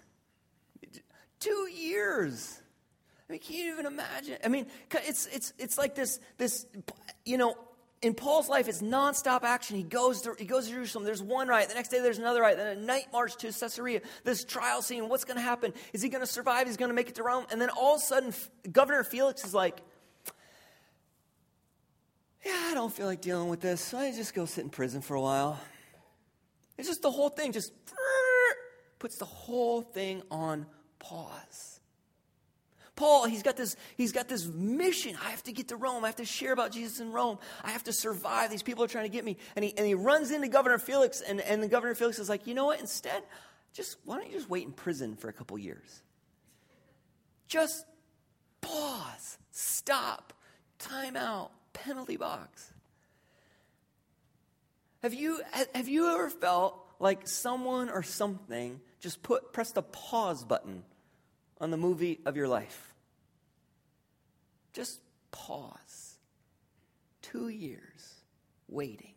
two 1.40 1.68
years. 1.74 2.60
I 3.28 3.32
mean, 3.32 3.40
can 3.40 3.56
you 3.56 3.72
even 3.72 3.86
imagine? 3.86 4.38
I 4.44 4.46
mean, 4.46 4.68
it's, 4.92 5.26
it's, 5.26 5.52
it's 5.58 5.76
like 5.76 5.96
this, 5.96 6.20
this, 6.36 6.64
you 7.24 7.38
know, 7.38 7.56
in 8.00 8.14
Paul's 8.14 8.48
life, 8.48 8.68
it's 8.68 8.80
nonstop 8.80 9.42
action. 9.42 9.76
He 9.76 9.82
goes 9.82 10.22
to, 10.22 10.34
he 10.38 10.44
goes 10.44 10.66
to 10.66 10.72
Jerusalem. 10.72 11.04
There's 11.04 11.22
one 11.22 11.48
right. 11.48 11.68
The 11.68 11.74
next 11.74 11.88
day, 11.88 12.00
there's 12.00 12.18
another 12.18 12.40
right. 12.40 12.56
Then 12.56 12.76
a 12.76 12.80
night 12.80 13.06
march 13.12 13.36
to 13.38 13.52
Caesarea. 13.52 14.02
This 14.24 14.44
trial 14.44 14.82
scene. 14.82 15.08
What's 15.08 15.24
going 15.24 15.36
to 15.36 15.42
happen? 15.42 15.72
Is 15.92 16.02
he 16.02 16.08
going 16.08 16.22
to 16.22 16.26
survive? 16.26 16.66
He's 16.66 16.76
going 16.76 16.90
to 16.90 16.94
make 16.94 17.08
it 17.08 17.16
to 17.16 17.24
Rome. 17.24 17.46
And 17.50 17.60
then 17.60 17.70
all 17.70 17.96
of 17.96 18.00
a 18.00 18.04
sudden, 18.04 18.32
Governor 18.70 19.02
Felix 19.02 19.44
is 19.44 19.52
like, 19.52 19.78
yeah, 22.46 22.52
I 22.70 22.74
don't 22.74 22.92
feel 22.92 23.06
like 23.06 23.20
dealing 23.20 23.48
with 23.48 23.60
this. 23.60 23.80
So 23.80 23.98
I 23.98 24.12
just 24.12 24.32
go 24.32 24.46
sit 24.46 24.62
in 24.62 24.70
prison 24.70 25.00
for 25.00 25.14
a 25.14 25.20
while. 25.20 25.58
It's 26.76 26.86
just 26.86 27.02
the 27.02 27.10
whole 27.10 27.30
thing 27.30 27.50
just 27.50 27.72
puts 29.00 29.16
the 29.16 29.24
whole 29.24 29.82
thing 29.82 30.22
on 30.30 30.66
pause. 31.00 31.77
Paul, 32.98 33.26
he's 33.26 33.44
got 33.44 33.56
this, 33.56 33.76
he's 33.96 34.10
got 34.10 34.28
this 34.28 34.44
mission. 34.44 35.16
I 35.24 35.30
have 35.30 35.44
to 35.44 35.52
get 35.52 35.68
to 35.68 35.76
Rome. 35.76 36.02
I 36.02 36.08
have 36.08 36.16
to 36.16 36.24
share 36.24 36.52
about 36.52 36.72
Jesus 36.72 36.98
in 36.98 37.12
Rome. 37.12 37.38
I 37.62 37.70
have 37.70 37.84
to 37.84 37.92
survive. 37.92 38.50
These 38.50 38.64
people 38.64 38.82
are 38.82 38.88
trying 38.88 39.04
to 39.04 39.08
get 39.08 39.24
me. 39.24 39.36
And 39.54 39.64
he, 39.64 39.72
and 39.76 39.86
he 39.86 39.94
runs 39.94 40.32
into 40.32 40.48
Governor 40.48 40.78
Felix, 40.78 41.20
and, 41.20 41.40
and 41.40 41.62
the 41.62 41.68
Governor 41.68 41.94
Felix 41.94 42.18
is 42.18 42.28
like, 42.28 42.48
you 42.48 42.54
know 42.54 42.66
what? 42.66 42.80
Instead, 42.80 43.22
just 43.72 43.98
why 44.04 44.16
don't 44.16 44.26
you 44.26 44.32
just 44.32 44.50
wait 44.50 44.66
in 44.66 44.72
prison 44.72 45.14
for 45.14 45.28
a 45.28 45.32
couple 45.32 45.56
years? 45.56 46.02
Just 47.46 47.86
pause, 48.60 49.38
stop, 49.52 50.32
time 50.80 51.16
out. 51.16 51.52
penalty 51.72 52.16
box. 52.16 52.72
Have 55.04 55.14
you, 55.14 55.40
have 55.72 55.86
you 55.86 56.12
ever 56.12 56.30
felt 56.30 56.84
like 56.98 57.28
someone 57.28 57.90
or 57.90 58.02
something 58.02 58.80
just 58.98 59.22
put, 59.22 59.52
pressed 59.52 59.76
a 59.76 59.82
pause 59.82 60.42
button 60.42 60.82
on 61.60 61.70
the 61.70 61.76
movie 61.76 62.18
of 62.26 62.36
your 62.36 62.48
life? 62.48 62.87
Just 64.78 65.00
pause. 65.32 66.18
Two 67.20 67.48
years 67.48 68.14
waiting. 68.68 69.14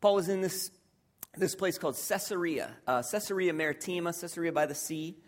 Paul 0.00 0.14
was 0.14 0.30
in 0.30 0.40
this, 0.40 0.70
this 1.36 1.54
place 1.54 1.76
called 1.76 1.94
Caesarea, 2.08 2.70
uh, 2.86 3.02
Caesarea 3.02 3.52
Maritima, 3.52 4.14
Caesarea 4.14 4.50
by 4.50 4.64
the 4.64 4.74
sea. 4.74 5.18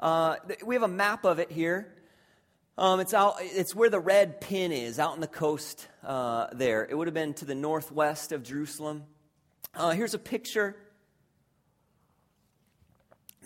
Uh, 0.00 0.34
we 0.66 0.74
have 0.74 0.82
a 0.82 0.88
map 0.88 1.24
of 1.24 1.38
it 1.38 1.52
here. 1.52 1.94
Um, 2.76 2.98
it's 2.98 3.14
out. 3.14 3.36
It's 3.38 3.76
where 3.76 3.90
the 3.90 4.00
red 4.00 4.40
pin 4.40 4.72
is, 4.72 4.98
out 4.98 5.12
on 5.12 5.20
the 5.20 5.28
coast 5.28 5.86
uh, 6.02 6.48
there. 6.52 6.84
It 6.84 6.98
would 6.98 7.06
have 7.06 7.14
been 7.14 7.34
to 7.34 7.44
the 7.44 7.54
northwest 7.54 8.32
of 8.32 8.42
Jerusalem. 8.42 9.04
Uh, 9.72 9.90
here's 9.90 10.14
a 10.14 10.18
picture. 10.18 10.74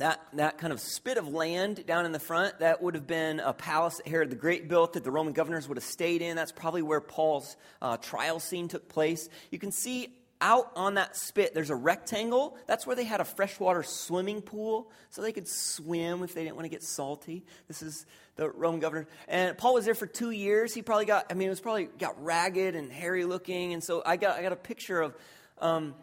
That, 0.03 0.21
that 0.33 0.59
kind 0.59 0.73
of 0.73 0.81
spit 0.81 1.17
of 1.17 1.29
land 1.29 1.87
down 1.87 2.07
in 2.07 2.11
the 2.11 2.19
front, 2.19 2.59
that 2.59 2.83
would 2.83 2.97
have 2.97 3.07
been 3.07 3.39
a 3.39 3.53
palace 3.53 3.99
that 3.99 4.09
Herod 4.09 4.31
the 4.31 4.35
Great 4.35 4.67
built 4.67 4.95
that 4.95 5.05
the 5.05 5.13
Roman 5.13 5.33
governors 5.33 5.69
would 5.69 5.77
have 5.77 5.85
stayed 5.85 6.23
in. 6.23 6.35
That's 6.35 6.51
probably 6.51 6.83
where 6.83 7.01
Paul's 7.01 7.57
uh, 7.81 7.99
trial 7.99 8.41
scene 8.41 8.67
took 8.67 8.89
place. 8.89 9.29
You 9.53 9.61
can 9.61 9.71
see 9.71 10.09
out 10.41 10.73
on 10.75 10.95
that 10.95 11.17
spit, 11.17 11.55
there's 11.55 11.71
a 11.71 11.77
rectangle. 11.77 12.57
That's 12.67 12.85
where 12.85 12.97
they 12.97 13.05
had 13.05 13.21
a 13.21 13.25
freshwater 13.25 13.85
swimming 13.85 14.43
pool 14.43 14.91
so 15.11 15.23
they 15.23 15.31
could 15.31 15.47
swim 15.47 16.25
if 16.25 16.35
they 16.35 16.43
didn't 16.43 16.57
want 16.57 16.65
to 16.65 16.69
get 16.69 16.83
salty. 16.83 17.45
This 17.69 17.81
is 17.81 18.05
the 18.35 18.51
Roman 18.51 18.81
governor. 18.81 19.07
And 19.29 19.57
Paul 19.57 19.75
was 19.75 19.85
there 19.85 19.95
for 19.95 20.09
two 20.09 20.33
years. 20.33 20.75
He 20.75 20.83
probably 20.83 21.07
got, 21.07 21.27
I 21.31 21.35
mean, 21.35 21.47
it 21.47 21.51
was 21.51 21.61
probably 21.61 21.85
got 21.85 22.21
ragged 22.25 22.75
and 22.75 22.91
hairy 22.91 23.25
looking. 23.25 23.73
And 23.73 23.85
so 23.85 24.03
I 24.05 24.17
got, 24.17 24.37
I 24.37 24.43
got 24.43 24.51
a 24.51 24.57
picture 24.57 25.01
of, 25.01 25.15
um, 25.61 25.95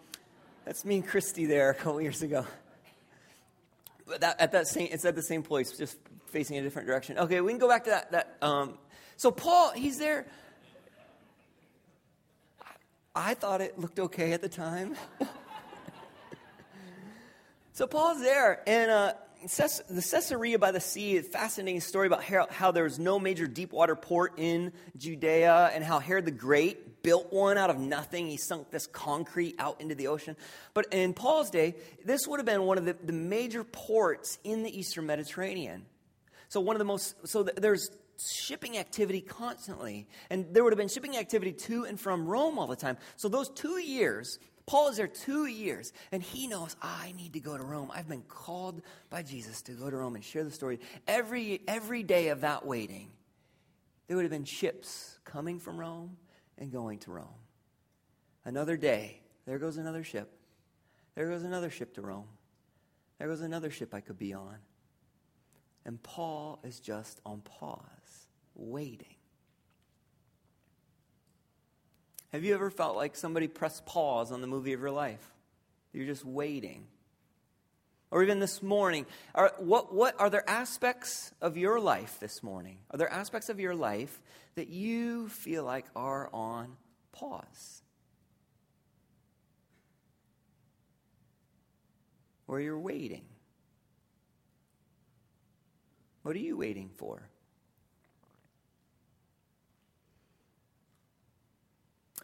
that's 0.63 0.85
me 0.85 0.95
and 0.95 1.05
Christy 1.05 1.47
there 1.47 1.71
a 1.71 1.75
couple 1.75 2.01
years 2.01 2.21
ago. 2.21 2.45
That, 4.19 4.39
at 4.39 4.51
that 4.53 4.67
same, 4.67 4.89
it's 4.91 5.05
at 5.05 5.15
the 5.15 5.21
same 5.21 5.43
place, 5.43 5.77
just 5.77 5.97
facing 6.27 6.57
a 6.57 6.61
different 6.61 6.87
direction. 6.87 7.17
Okay, 7.17 7.41
we 7.41 7.51
can 7.51 7.59
go 7.59 7.67
back 7.67 7.83
to 7.85 7.89
that. 7.91 8.11
that 8.11 8.37
um, 8.41 8.77
so 9.17 9.31
Paul, 9.31 9.71
he's 9.71 9.97
there 9.97 10.25
I 13.15 13.33
thought 13.33 13.59
it 13.59 13.77
looked 13.77 13.99
okay 13.99 14.33
at 14.33 14.41
the 14.41 14.47
time. 14.47 14.95
so 17.73 17.87
Paul's 17.87 18.21
there, 18.21 18.61
and 18.65 18.89
uh, 18.89 19.13
the 19.41 20.07
Caesarea 20.09 20.59
by 20.59 20.71
the 20.71 20.79
sea, 20.79 21.17
a 21.17 21.23
fascinating 21.23 21.81
story 21.81 22.07
about 22.07 22.23
how, 22.23 22.47
how 22.49 22.71
there 22.71 22.85
was 22.85 22.99
no 22.99 23.19
major 23.19 23.45
deep 23.45 23.73
water 23.73 23.95
port 23.95 24.33
in 24.37 24.71
Judea, 24.95 25.71
and 25.73 25.83
how 25.83 25.99
Herod 25.99 26.25
the 26.25 26.31
Great 26.31 26.88
built 27.01 27.31
one 27.31 27.57
out 27.57 27.69
of 27.69 27.79
nothing. 27.79 28.27
He 28.27 28.37
sunk 28.37 28.71
this 28.71 28.87
concrete 28.87 29.55
out 29.59 29.81
into 29.81 29.95
the 29.95 30.07
ocean. 30.07 30.35
But 30.73 30.87
in 30.93 31.13
Paul's 31.13 31.49
day, 31.49 31.75
this 32.05 32.21
would 32.27 32.39
have 32.39 32.45
been 32.45 32.63
one 32.63 32.77
of 32.77 32.85
the, 32.85 32.95
the 33.03 33.13
major 33.13 33.63
ports 33.63 34.37
in 34.43 34.63
the 34.63 34.77
Eastern 34.77 35.05
Mediterranean. 35.05 35.85
So 36.49 36.59
one 36.59 36.75
of 36.75 36.79
the 36.79 36.85
most 36.85 37.15
so 37.27 37.43
there's 37.43 37.89
shipping 38.19 38.77
activity 38.77 39.21
constantly. 39.21 40.07
And 40.29 40.53
there 40.53 40.63
would 40.63 40.73
have 40.73 40.77
been 40.77 40.89
shipping 40.89 41.17
activity 41.17 41.53
to 41.53 41.85
and 41.85 41.99
from 41.99 42.27
Rome 42.27 42.59
all 42.59 42.67
the 42.67 42.75
time. 42.75 42.97
So 43.15 43.29
those 43.29 43.49
two 43.49 43.77
years, 43.79 44.39
Paul 44.65 44.89
is 44.89 44.97
there 44.97 45.07
two 45.07 45.45
years, 45.45 45.91
and 46.11 46.21
he 46.21 46.47
knows, 46.47 46.75
I 46.81 47.13
need 47.17 47.33
to 47.33 47.39
go 47.39 47.57
to 47.57 47.63
Rome. 47.63 47.91
I've 47.93 48.07
been 48.07 48.23
called 48.23 48.81
by 49.09 49.23
Jesus 49.23 49.61
to 49.63 49.71
go 49.71 49.89
to 49.89 49.95
Rome 49.97 50.15
and 50.15 50.23
share 50.23 50.43
the 50.43 50.51
story. 50.51 50.79
Every, 51.07 51.61
every 51.67 52.03
day 52.03 52.27
of 52.27 52.41
that 52.41 52.65
waiting, 52.65 53.09
there 54.07 54.15
would 54.15 54.23
have 54.23 54.31
been 54.31 54.45
ships 54.45 55.17
coming 55.23 55.59
from 55.59 55.79
Rome 55.79 56.17
and 56.59 56.71
going 56.71 56.99
to 56.99 57.11
Rome. 57.11 57.27
Another 58.45 58.77
day, 58.77 59.21
there 59.45 59.57
goes 59.57 59.77
another 59.77 60.03
ship. 60.03 60.31
There 61.15 61.29
goes 61.29 61.43
another 61.43 61.69
ship 61.69 61.95
to 61.95 62.01
Rome. 62.01 62.27
There 63.17 63.27
goes 63.27 63.41
another 63.41 63.71
ship 63.71 63.93
I 63.93 64.01
could 64.01 64.17
be 64.17 64.33
on. 64.33 64.57
And 65.85 66.01
Paul 66.03 66.59
is 66.63 66.79
just 66.79 67.19
on 67.25 67.41
pause 67.41 68.27
waiting. 68.53 69.15
Have 72.31 72.43
you 72.43 72.53
ever 72.53 72.69
felt 72.69 72.95
like 72.95 73.15
somebody 73.15 73.47
pressed 73.47 73.85
pause 73.85 74.31
on 74.31 74.41
the 74.41 74.47
movie 74.47 74.73
of 74.73 74.79
your 74.79 74.91
life? 74.91 75.33
You're 75.93 76.05
just 76.05 76.23
waiting. 76.23 76.85
Or 78.11 78.23
even 78.23 78.39
this 78.39 78.63
morning, 78.63 79.05
are, 79.35 79.53
what, 79.59 79.93
what 79.93 80.19
are 80.19 80.29
there 80.29 80.47
aspects 80.49 81.31
of 81.41 81.57
your 81.57 81.79
life 81.79 82.17
this 82.19 82.41
morning? 82.41 82.79
Are 82.89 82.97
there 82.97 83.11
aspects 83.11 83.49
of 83.49 83.59
your 83.59 83.75
life 83.75 84.19
that 84.55 84.67
you 84.67 85.29
feel 85.29 85.63
like 85.63 85.85
are 85.95 86.29
on 86.33 86.75
pause? 87.11 87.83
Or 92.47 92.59
you're 92.59 92.79
waiting? 92.79 93.25
What 96.23 96.35
are 96.35 96.39
you 96.39 96.57
waiting 96.57 96.89
for? 96.97 97.29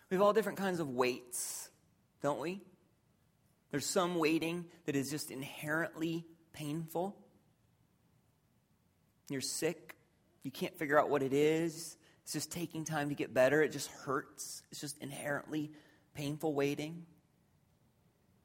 We 0.09 0.17
have 0.17 0.21
all 0.21 0.33
different 0.33 0.57
kinds 0.57 0.79
of 0.79 0.89
waits, 0.89 1.69
don't 2.21 2.39
we? 2.39 2.61
There's 3.75 3.85
some 3.85 4.15
waiting 4.15 4.63
that 4.85 4.95
is 4.95 5.11
just 5.11 5.31
inherently 5.31 6.25
painful. 6.53 7.13
You're 9.29 9.41
sick, 9.41 9.97
you 10.43 10.51
can't 10.51 10.73
figure 10.79 10.97
out 10.97 11.09
what 11.09 11.21
it 11.21 11.33
is. 11.33 11.97
It's 12.23 12.31
just 12.31 12.53
taking 12.53 12.85
time 12.85 13.09
to 13.09 13.15
get 13.15 13.33
better. 13.33 13.61
It 13.61 13.73
just 13.73 13.91
hurts. 13.91 14.63
It's 14.71 14.79
just 14.79 14.97
inherently 14.99 15.73
painful 16.13 16.53
waiting. 16.53 17.05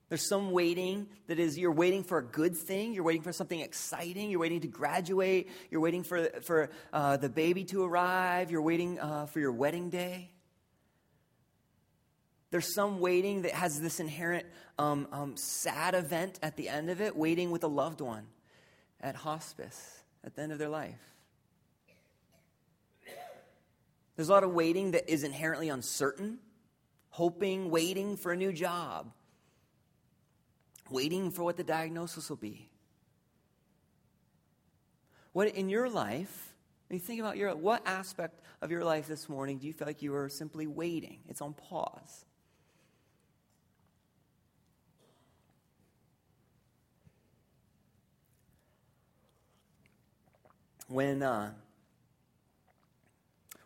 There's 0.08 0.26
some 0.26 0.50
waiting 0.50 1.06
that 1.28 1.38
is 1.38 1.56
you're 1.56 1.70
waiting 1.70 2.02
for 2.02 2.18
a 2.18 2.24
good 2.24 2.56
thing. 2.56 2.92
You're 2.92 3.04
waiting 3.04 3.22
for 3.22 3.32
something 3.32 3.60
exciting. 3.60 4.32
You're 4.32 4.40
waiting 4.40 4.62
to 4.62 4.66
graduate. 4.66 5.48
You're 5.70 5.80
waiting 5.80 6.02
for, 6.02 6.24
for 6.42 6.70
uh, 6.92 7.18
the 7.18 7.28
baby 7.28 7.62
to 7.66 7.84
arrive. 7.84 8.50
You're 8.50 8.62
waiting 8.62 8.98
uh, 8.98 9.26
for 9.26 9.38
your 9.38 9.52
wedding 9.52 9.90
day. 9.90 10.32
There's 12.50 12.74
some 12.74 12.98
waiting 12.98 13.42
that 13.42 13.52
has 13.52 13.80
this 13.80 14.00
inherent 14.00 14.46
um, 14.78 15.06
um, 15.12 15.36
sad 15.36 15.94
event 15.94 16.38
at 16.42 16.56
the 16.56 16.68
end 16.68 16.90
of 16.90 17.00
it, 17.00 17.16
waiting 17.16 17.50
with 17.50 17.62
a 17.62 17.68
loved 17.68 18.00
one 18.00 18.26
at 19.00 19.14
hospice 19.14 20.00
at 20.24 20.34
the 20.34 20.42
end 20.42 20.52
of 20.52 20.58
their 20.58 20.68
life. 20.68 20.98
There's 24.16 24.28
a 24.28 24.32
lot 24.32 24.44
of 24.44 24.52
waiting 24.52 24.90
that 24.90 25.10
is 25.10 25.22
inherently 25.22 25.68
uncertain, 25.68 26.38
hoping, 27.10 27.70
waiting 27.70 28.16
for 28.16 28.32
a 28.32 28.36
new 28.36 28.52
job, 28.52 29.12
waiting 30.90 31.30
for 31.30 31.44
what 31.44 31.56
the 31.56 31.64
diagnosis 31.64 32.28
will 32.28 32.36
be. 32.36 32.68
What 35.32 35.48
in 35.54 35.68
your 35.68 35.88
life, 35.88 36.52
when 36.88 36.98
you 36.98 37.04
think 37.04 37.20
about 37.20 37.36
your 37.36 37.54
what 37.54 37.86
aspect 37.86 38.40
of 38.60 38.70
your 38.70 38.84
life 38.84 39.06
this 39.06 39.28
morning 39.28 39.58
do 39.58 39.66
you 39.66 39.72
feel 39.72 39.86
like 39.86 40.02
you 40.02 40.14
are 40.14 40.28
simply 40.28 40.66
waiting? 40.66 41.20
It's 41.28 41.40
on 41.40 41.54
pause. 41.54 42.26
When, 50.90 51.22
uh, 51.22 51.52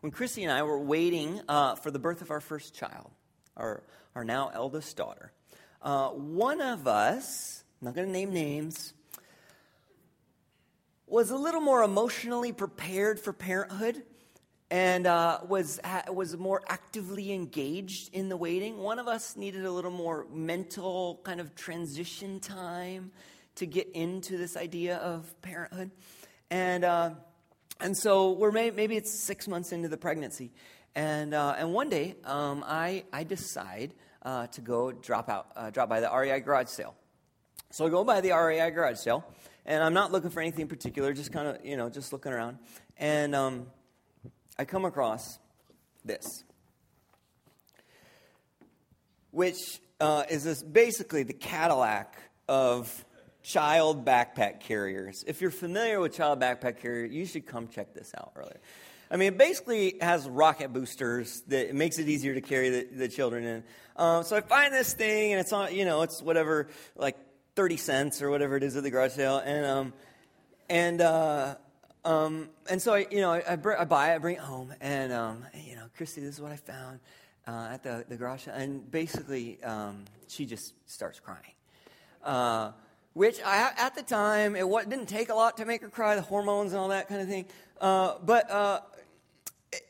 when 0.01 0.13
Christy 0.13 0.45
and 0.45 0.53
I 0.53 0.63
were 0.63 0.79
waiting 0.79 1.41
uh, 1.49 1.75
for 1.75 1.91
the 1.91 1.99
birth 1.99 2.21
of 2.21 2.31
our 2.31 2.41
first 2.41 2.75
child, 2.75 3.11
our, 3.57 3.83
our 4.15 4.25
now 4.25 4.51
eldest 4.53 4.97
daughter, 4.97 5.33
uh, 5.81 6.09
one 6.09 6.61
of 6.61 6.87
us, 6.87 7.65
I'm 7.81 7.87
not 7.87 7.95
going 7.95 8.07
to 8.07 8.13
name 8.13 8.33
names, 8.33 8.93
was 11.07 11.31
a 11.31 11.37
little 11.37 11.63
more 11.63 11.83
emotionally 11.83 12.53
prepared 12.53 13.19
for 13.19 13.33
parenthood 13.33 14.03
and 14.71 15.07
uh, 15.07 15.39
was, 15.49 15.81
was 16.09 16.37
more 16.37 16.63
actively 16.69 17.33
engaged 17.33 18.15
in 18.15 18.29
the 18.29 18.37
waiting. 18.37 18.79
One 18.79 18.99
of 18.99 19.09
us 19.09 19.35
needed 19.37 19.65
a 19.65 19.71
little 19.71 19.91
more 19.91 20.27
mental 20.31 21.21
kind 21.25 21.41
of 21.41 21.55
transition 21.55 22.41
time 22.41 23.13
to 23.55 23.67
get 23.67 23.89
into 23.95 24.37
this 24.37 24.57
idea 24.57 24.97
of 24.97 25.41
parenthood. 25.41 25.91
And, 26.51 26.85
uh, 26.85 27.11
and 27.81 27.97
so 27.97 28.33
we're 28.33 28.53
may, 28.53 28.71
maybe 28.71 28.97
it's 28.97 29.25
six 29.25 29.49
months 29.49 29.73
into 29.73 29.89
the 29.89 29.97
pregnancy. 29.97 30.53
And, 30.95 31.35
uh, 31.35 31.57
and 31.59 31.73
one 31.73 31.89
day, 31.89 32.15
um, 32.25 32.65
I, 32.67 33.05
I 33.13 33.25
decide 33.25 33.95
uh, 34.23 34.47
to 34.49 34.61
go 34.61 34.93
drop 34.93 35.29
out, 35.29 35.49
uh, 35.57 35.71
drop 35.71 35.89
by 35.89 36.01
the 36.01 36.11
REI 36.11 36.41
garage 36.41 36.69
sale. 36.69 36.95
So 37.71 37.87
I 37.87 37.89
go 37.89 38.05
by 38.05 38.21
the 38.21 38.31
REI 38.31 38.71
garage 38.71 38.99
sale, 38.99 39.25
and 39.67 39.83
I'm 39.83 39.95
not 39.95 40.13
looking 40.13 40.31
for 40.31 40.41
anything 40.41 40.63
in 40.63 40.69
particular, 40.69 41.13
just 41.13 41.33
kind 41.33 41.49
of, 41.49 41.65
you 41.65 41.77
know, 41.77 41.91
just 41.91 42.13
looking 42.13 42.33
around. 42.33 42.59
And 42.97 43.35
um, 43.35 43.67
I 44.59 44.65
come 44.65 44.85
across 44.85 45.41
this, 46.05 46.45
which 49.33 49.81
uh, 50.01 50.23
is 50.31 50.45
this 50.45 50.63
basically 50.63 51.25
the 51.25 51.33
Cadillac 51.33 52.17
of 52.49 53.05
child 53.45 54.05
backpack 54.05 54.61
carriers. 54.61 55.23
If 55.27 55.41
you're 55.41 55.51
familiar 55.51 56.01
with 56.01 56.15
child 56.15 56.41
backpack 56.41 56.81
carrier, 56.81 57.05
you 57.05 57.27
should 57.27 57.47
come 57.47 57.69
check 57.69 57.95
this 57.95 58.13
out 58.17 58.33
earlier. 58.35 58.59
I 59.11 59.17
mean, 59.17 59.29
it 59.29 59.39
basically 59.39 59.99
has 60.01 60.27
rocket 60.29 60.73
boosters 60.73 61.43
that 61.49 61.69
it 61.69 61.75
makes 61.75 61.99
it 61.99 62.09
easier 62.09 62.35
to 62.35 62.41
carry 62.41 62.71
the, 62.71 62.89
the 62.91 63.09
children 63.09 63.45
in. 63.45 63.65
Um, 63.97 64.25
so 64.25 64.35
I 64.37 64.41
find 64.41 64.73
this 64.73 64.95
thing, 64.95 65.33
and 65.33 65.41
it's 65.41 65.53
on, 65.53 65.75
you 65.75 65.85
know, 65.85 66.03
it's 66.03 66.23
whatever, 66.23 66.69
like 66.97 67.17
30 67.55 67.77
cents 67.77 68.23
or 68.23 68.31
whatever 68.31 68.57
it 68.57 68.63
is 68.63 68.77
at 68.77 68.83
the 68.83 68.91
garage 68.91 69.13
sale. 69.13 69.37
And, 69.37 69.67
um, 69.67 69.93
and, 70.71 71.01
uh, 71.03 71.57
um, 72.05 72.49
and 72.69 72.81
so 72.81 72.95
I, 72.95 73.07
you 73.11 73.21
know, 73.21 73.31
I, 73.31 73.43
I, 73.47 73.57
br- 73.57 73.77
I, 73.77 73.85
buy 73.85 74.13
it, 74.13 74.15
I 74.17 74.19
bring 74.19 74.37
it 74.37 74.43
home, 74.43 74.75
and, 74.81 75.13
um, 75.13 75.45
you 75.55 75.77
know, 75.77 75.85
Christy, 75.97 76.23
this 76.23 76.35
is 76.35 76.41
what 76.41 76.51
I 76.51 76.57
found 76.57 76.99
uh, 77.47 77.69
at 77.73 77.83
the, 77.83 78.07
the 78.09 78.17
garage 78.17 78.45
sale. 78.47 78.55
And 78.55 78.91
basically, 78.91 79.63
um, 79.63 80.07
she 80.29 80.47
just 80.47 80.73
starts 80.87 81.21
crying. 81.21 81.53
Uh, 82.23 82.73
which 83.15 83.41
I, 83.45 83.71
at 83.79 83.95
the 83.95 84.03
time, 84.03 84.57
it 84.57 84.69
didn't 84.91 85.07
take 85.07 85.31
a 85.31 85.35
lot 85.35 85.57
to 85.57 85.65
make 85.65 85.83
her 85.83 85.89
cry, 85.89 86.17
the 86.17 86.23
hormones 86.23 86.73
and 86.73 86.81
all 86.81 86.89
that 86.89 87.09
kind 87.09 87.23
of 87.23 87.29
thing. 87.29 87.47
Uh, 87.81 88.15
but 88.23 88.51
uh, 88.51 88.81
it, 89.73 89.83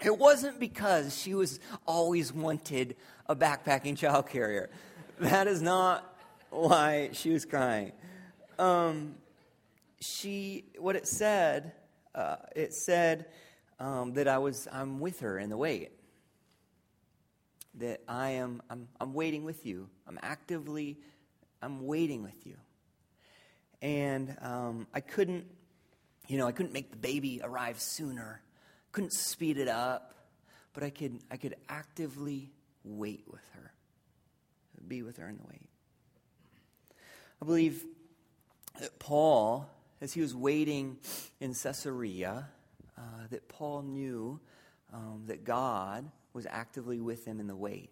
it 0.00 0.16
wasn't 0.16 0.58
because 0.58 1.16
she 1.16 1.34
was 1.34 1.60
always 1.86 2.32
wanted 2.32 2.96
a 3.28 3.36
backpacking 3.36 3.98
child 3.98 4.28
carrier. 4.28 4.70
That 5.18 5.48
is 5.48 5.60
not 5.60 6.16
why 6.50 7.10
she 7.12 7.30
was 7.30 7.44
crying. 7.44 7.92
Um, 8.58 9.16
she, 10.00 10.64
what 10.78 10.94
it 10.94 11.08
said, 11.08 11.72
uh, 12.14 12.36
it 12.54 12.74
said 12.74 13.26
um, 13.80 14.12
that 14.14 14.28
I 14.28 14.38
was, 14.38 14.68
I'm 14.70 15.00
with 15.00 15.20
her 15.20 15.38
in 15.38 15.50
the 15.50 15.56
wait. 15.56 15.90
That 17.74 18.02
I 18.08 18.30
am, 18.30 18.62
I'm, 18.70 18.88
I'm 19.00 19.12
waiting 19.12 19.44
with 19.44 19.66
you. 19.66 19.88
I'm 20.06 20.18
actively, 20.22 20.98
I'm 21.66 21.86
waiting 21.86 22.22
with 22.22 22.46
you. 22.46 22.56
And 23.82 24.36
um, 24.40 24.86
I 24.94 25.00
couldn't, 25.00 25.44
you 26.28 26.38
know, 26.38 26.46
I 26.46 26.52
couldn't 26.52 26.72
make 26.72 26.90
the 26.90 26.96
baby 26.96 27.40
arrive 27.42 27.78
sooner. 27.78 28.40
Couldn't 28.92 29.12
speed 29.12 29.58
it 29.58 29.68
up, 29.68 30.14
but 30.72 30.82
I 30.82 30.90
could, 30.90 31.20
I 31.30 31.36
could 31.36 31.56
actively 31.68 32.50
wait 32.84 33.24
with 33.30 33.42
her 33.52 33.72
be 34.86 35.02
with 35.02 35.16
her 35.18 35.28
in 35.28 35.36
the 35.36 35.42
wait. 35.48 35.68
I 37.42 37.44
believe 37.44 37.84
that 38.80 38.98
Paul, 38.98 39.68
as 40.00 40.12
he 40.12 40.20
was 40.20 40.34
waiting 40.34 40.98
in 41.40 41.54
Caesarea, 41.54 42.48
uh, 42.96 43.00
that 43.30 43.48
Paul 43.48 43.82
knew 43.82 44.40
um, 44.92 45.24
that 45.26 45.44
God 45.44 46.10
was 46.32 46.46
actively 46.48 47.00
with 47.00 47.26
him 47.26 47.40
in 47.40 47.46
the 47.46 47.56
wait. 47.56 47.90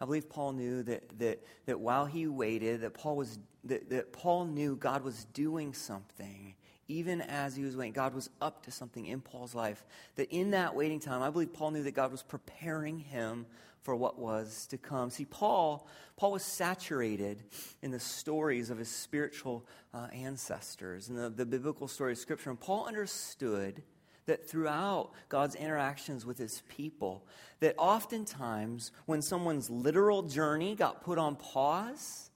I 0.00 0.04
believe 0.04 0.28
Paul 0.28 0.52
knew 0.52 0.82
that, 0.82 1.18
that, 1.18 1.44
that 1.66 1.80
while 1.80 2.06
he 2.06 2.26
waited, 2.26 2.82
that 2.82 2.94
Paul, 2.94 3.16
was, 3.16 3.38
that, 3.64 3.88
that 3.90 4.12
Paul 4.12 4.44
knew 4.44 4.76
God 4.76 5.02
was 5.02 5.24
doing 5.26 5.72
something 5.72 6.54
even 6.88 7.20
as 7.22 7.56
he 7.56 7.64
was 7.64 7.76
waiting. 7.76 7.92
God 7.92 8.14
was 8.14 8.28
up 8.40 8.62
to 8.64 8.70
something 8.70 9.06
in 9.06 9.20
Paul's 9.20 9.54
life. 9.54 9.84
That 10.16 10.30
in 10.30 10.50
that 10.50 10.74
waiting 10.74 11.00
time, 11.00 11.22
I 11.22 11.30
believe 11.30 11.52
Paul 11.52 11.70
knew 11.70 11.82
that 11.82 11.94
God 11.94 12.10
was 12.12 12.22
preparing 12.22 12.98
him 12.98 13.46
for 13.82 13.94
what 13.94 14.18
was 14.18 14.66
to 14.68 14.78
come. 14.78 15.10
See, 15.10 15.26
Paul, 15.26 15.86
Paul 16.16 16.32
was 16.32 16.42
saturated 16.42 17.42
in 17.82 17.90
the 17.90 18.00
stories 18.00 18.70
of 18.70 18.78
his 18.78 18.88
spiritual 18.88 19.66
uh, 19.92 20.08
ancestors 20.12 21.08
and 21.08 21.18
the, 21.18 21.28
the 21.28 21.46
biblical 21.46 21.86
story 21.86 22.12
of 22.12 22.18
Scripture. 22.18 22.50
And 22.50 22.58
Paul 22.58 22.86
understood 22.86 23.82
that 24.26 24.48
throughout 24.48 25.10
God's 25.28 25.54
interactions 25.54 26.24
with 26.24 26.38
his 26.38 26.62
people, 26.68 27.26
that 27.60 27.74
oftentimes 27.78 28.90
when 29.06 29.22
someone's 29.22 29.70
literal 29.70 30.22
journey 30.22 30.74
got 30.74 31.02
put 31.02 31.18
on 31.18 31.36
pause, 31.36 32.30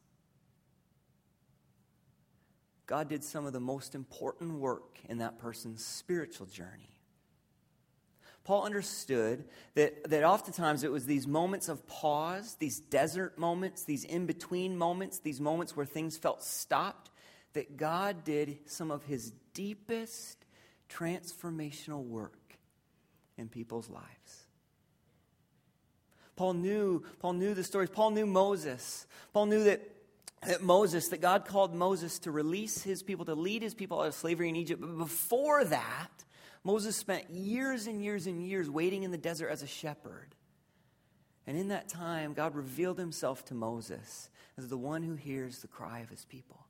God 2.86 3.08
did 3.08 3.22
some 3.22 3.46
of 3.46 3.52
the 3.52 3.60
most 3.60 3.94
important 3.94 4.58
work 4.58 4.98
in 5.08 5.18
that 5.18 5.38
person's 5.38 5.84
spiritual 5.84 6.46
journey. 6.46 6.98
Paul 8.44 8.64
understood 8.64 9.44
that, 9.74 10.08
that 10.08 10.24
oftentimes 10.24 10.82
it 10.82 10.90
was 10.90 11.04
these 11.04 11.26
moments 11.26 11.68
of 11.68 11.86
pause, 11.86 12.56
these 12.58 12.80
desert 12.80 13.38
moments, 13.38 13.84
these 13.84 14.04
in 14.04 14.24
between 14.24 14.74
moments, 14.74 15.18
these 15.18 15.38
moments 15.38 15.76
where 15.76 15.84
things 15.84 16.16
felt 16.16 16.42
stopped, 16.42 17.10
that 17.52 17.76
God 17.76 18.24
did 18.24 18.58
some 18.64 18.90
of 18.90 19.04
his 19.04 19.32
deepest 19.52 20.37
transformational 20.88 22.04
work 22.04 22.58
in 23.36 23.48
people's 23.48 23.88
lives. 23.88 24.06
Paul 26.36 26.54
knew, 26.54 27.02
Paul 27.18 27.32
knew 27.34 27.54
the 27.54 27.64
stories. 27.64 27.90
Paul 27.90 28.12
knew 28.12 28.26
Moses. 28.26 29.06
Paul 29.32 29.46
knew 29.46 29.64
that, 29.64 29.82
that 30.46 30.62
Moses, 30.62 31.08
that 31.08 31.20
God 31.20 31.44
called 31.44 31.74
Moses 31.74 32.20
to 32.20 32.30
release 32.30 32.82
his 32.82 33.02
people, 33.02 33.24
to 33.24 33.34
lead 33.34 33.62
his 33.62 33.74
people 33.74 34.00
out 34.00 34.06
of 34.06 34.14
slavery 34.14 34.48
in 34.48 34.56
Egypt. 34.56 34.80
But 34.80 34.98
before 34.98 35.64
that, 35.64 36.10
Moses 36.62 36.96
spent 36.96 37.30
years 37.30 37.86
and 37.86 38.02
years 38.02 38.26
and 38.26 38.46
years 38.46 38.70
waiting 38.70 39.02
in 39.02 39.10
the 39.10 39.18
desert 39.18 39.48
as 39.48 39.62
a 39.62 39.66
shepherd. 39.66 40.34
And 41.46 41.56
in 41.56 41.68
that 41.68 41.88
time, 41.88 42.34
God 42.34 42.54
revealed 42.54 42.98
himself 42.98 43.44
to 43.46 43.54
Moses 43.54 44.30
as 44.56 44.68
the 44.68 44.76
one 44.76 45.02
who 45.02 45.14
hears 45.14 45.58
the 45.58 45.66
cry 45.66 46.00
of 46.00 46.10
his 46.10 46.24
people. 46.24 46.67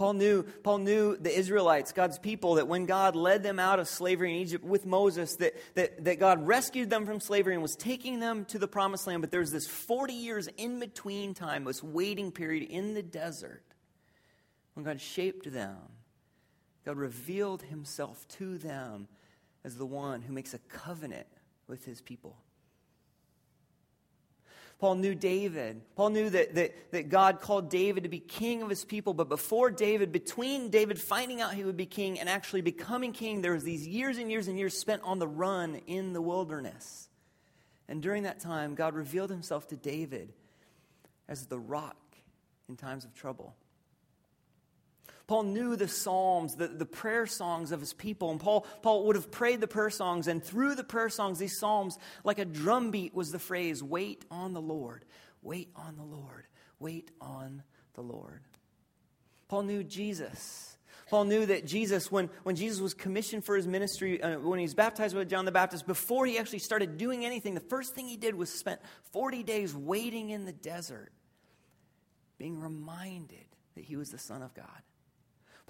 Paul 0.00 0.14
knew, 0.14 0.44
Paul 0.44 0.78
knew 0.78 1.14
the 1.18 1.30
Israelites, 1.30 1.92
God's 1.92 2.18
people, 2.18 2.54
that 2.54 2.66
when 2.66 2.86
God 2.86 3.14
led 3.14 3.42
them 3.42 3.58
out 3.58 3.78
of 3.78 3.86
slavery 3.86 4.30
in 4.30 4.40
Egypt 4.40 4.64
with 4.64 4.86
Moses, 4.86 5.36
that, 5.36 5.52
that, 5.74 6.02
that 6.06 6.18
God 6.18 6.46
rescued 6.46 6.88
them 6.88 7.04
from 7.04 7.20
slavery 7.20 7.52
and 7.52 7.60
was 7.60 7.76
taking 7.76 8.18
them 8.18 8.46
to 8.46 8.58
the 8.58 8.66
promised 8.66 9.06
land. 9.06 9.20
But 9.20 9.30
there 9.30 9.40
was 9.40 9.52
this 9.52 9.66
40 9.66 10.14
years 10.14 10.48
in 10.56 10.80
between 10.80 11.34
time, 11.34 11.64
this 11.64 11.82
waiting 11.82 12.32
period 12.32 12.70
in 12.70 12.94
the 12.94 13.02
desert, 13.02 13.62
when 14.72 14.86
God 14.86 15.02
shaped 15.02 15.52
them 15.52 15.76
God 16.86 16.96
revealed 16.96 17.62
himself 17.64 18.26
to 18.38 18.56
them 18.56 19.06
as 19.64 19.76
the 19.76 19.84
one 19.84 20.22
who 20.22 20.32
makes 20.32 20.54
a 20.54 20.58
covenant 20.58 21.26
with 21.66 21.84
his 21.84 22.00
people. 22.00 22.36
Paul 24.80 24.94
knew 24.94 25.14
David. 25.14 25.82
Paul 25.94 26.08
knew 26.10 26.30
that, 26.30 26.54
that, 26.54 26.92
that 26.92 27.08
God 27.10 27.42
called 27.42 27.68
David 27.68 28.04
to 28.04 28.08
be 28.08 28.18
king 28.18 28.62
of 28.62 28.70
his 28.70 28.82
people. 28.82 29.12
But 29.12 29.28
before 29.28 29.70
David, 29.70 30.10
between 30.10 30.70
David 30.70 30.98
finding 30.98 31.42
out 31.42 31.52
he 31.52 31.64
would 31.64 31.76
be 31.76 31.84
king 31.84 32.18
and 32.18 32.30
actually 32.30 32.62
becoming 32.62 33.12
king, 33.12 33.42
there 33.42 33.52
was 33.52 33.62
these 33.62 33.86
years 33.86 34.16
and 34.16 34.30
years 34.30 34.48
and 34.48 34.58
years 34.58 34.76
spent 34.76 35.02
on 35.04 35.18
the 35.18 35.28
run 35.28 35.82
in 35.86 36.14
the 36.14 36.22
wilderness. 36.22 37.10
And 37.88 38.02
during 38.02 38.22
that 38.22 38.40
time, 38.40 38.74
God 38.74 38.94
revealed 38.94 39.28
himself 39.28 39.68
to 39.68 39.76
David 39.76 40.32
as 41.28 41.44
the 41.46 41.58
rock 41.58 41.96
in 42.70 42.76
times 42.76 43.04
of 43.04 43.12
trouble. 43.14 43.54
Paul 45.30 45.44
knew 45.44 45.76
the 45.76 45.86
Psalms, 45.86 46.56
the, 46.56 46.66
the 46.66 46.84
prayer 46.84 47.24
songs 47.24 47.70
of 47.70 47.78
his 47.78 47.92
people. 47.92 48.32
And 48.32 48.40
Paul, 48.40 48.66
Paul 48.82 49.06
would 49.06 49.14
have 49.14 49.30
prayed 49.30 49.60
the 49.60 49.68
prayer 49.68 49.88
songs. 49.88 50.26
And 50.26 50.42
through 50.42 50.74
the 50.74 50.82
prayer 50.82 51.08
songs, 51.08 51.38
these 51.38 51.56
Psalms, 51.56 52.00
like 52.24 52.40
a 52.40 52.44
drumbeat, 52.44 53.14
was 53.14 53.30
the 53.30 53.38
phrase 53.38 53.80
wait 53.80 54.24
on 54.28 54.54
the 54.54 54.60
Lord, 54.60 55.04
wait 55.40 55.70
on 55.76 55.96
the 55.96 56.02
Lord, 56.02 56.48
wait 56.80 57.12
on 57.20 57.62
the 57.94 58.00
Lord. 58.00 58.40
Paul 59.46 59.62
knew 59.62 59.84
Jesus. 59.84 60.76
Paul 61.08 61.26
knew 61.26 61.46
that 61.46 61.64
Jesus, 61.64 62.10
when, 62.10 62.28
when 62.42 62.56
Jesus 62.56 62.80
was 62.80 62.92
commissioned 62.92 63.44
for 63.44 63.54
his 63.54 63.68
ministry, 63.68 64.20
uh, 64.20 64.40
when 64.40 64.58
he 64.58 64.64
was 64.64 64.74
baptized 64.74 65.14
by 65.14 65.22
John 65.22 65.44
the 65.44 65.52
Baptist, 65.52 65.86
before 65.86 66.26
he 66.26 66.40
actually 66.40 66.58
started 66.58 66.98
doing 66.98 67.24
anything, 67.24 67.54
the 67.54 67.60
first 67.60 67.94
thing 67.94 68.08
he 68.08 68.16
did 68.16 68.34
was 68.34 68.52
spent 68.52 68.80
40 69.12 69.44
days 69.44 69.76
waiting 69.76 70.30
in 70.30 70.44
the 70.44 70.52
desert, 70.52 71.12
being 72.36 72.60
reminded 72.60 73.46
that 73.76 73.84
he 73.84 73.94
was 73.94 74.08
the 74.08 74.18
Son 74.18 74.42
of 74.42 74.54
God. 74.54 74.82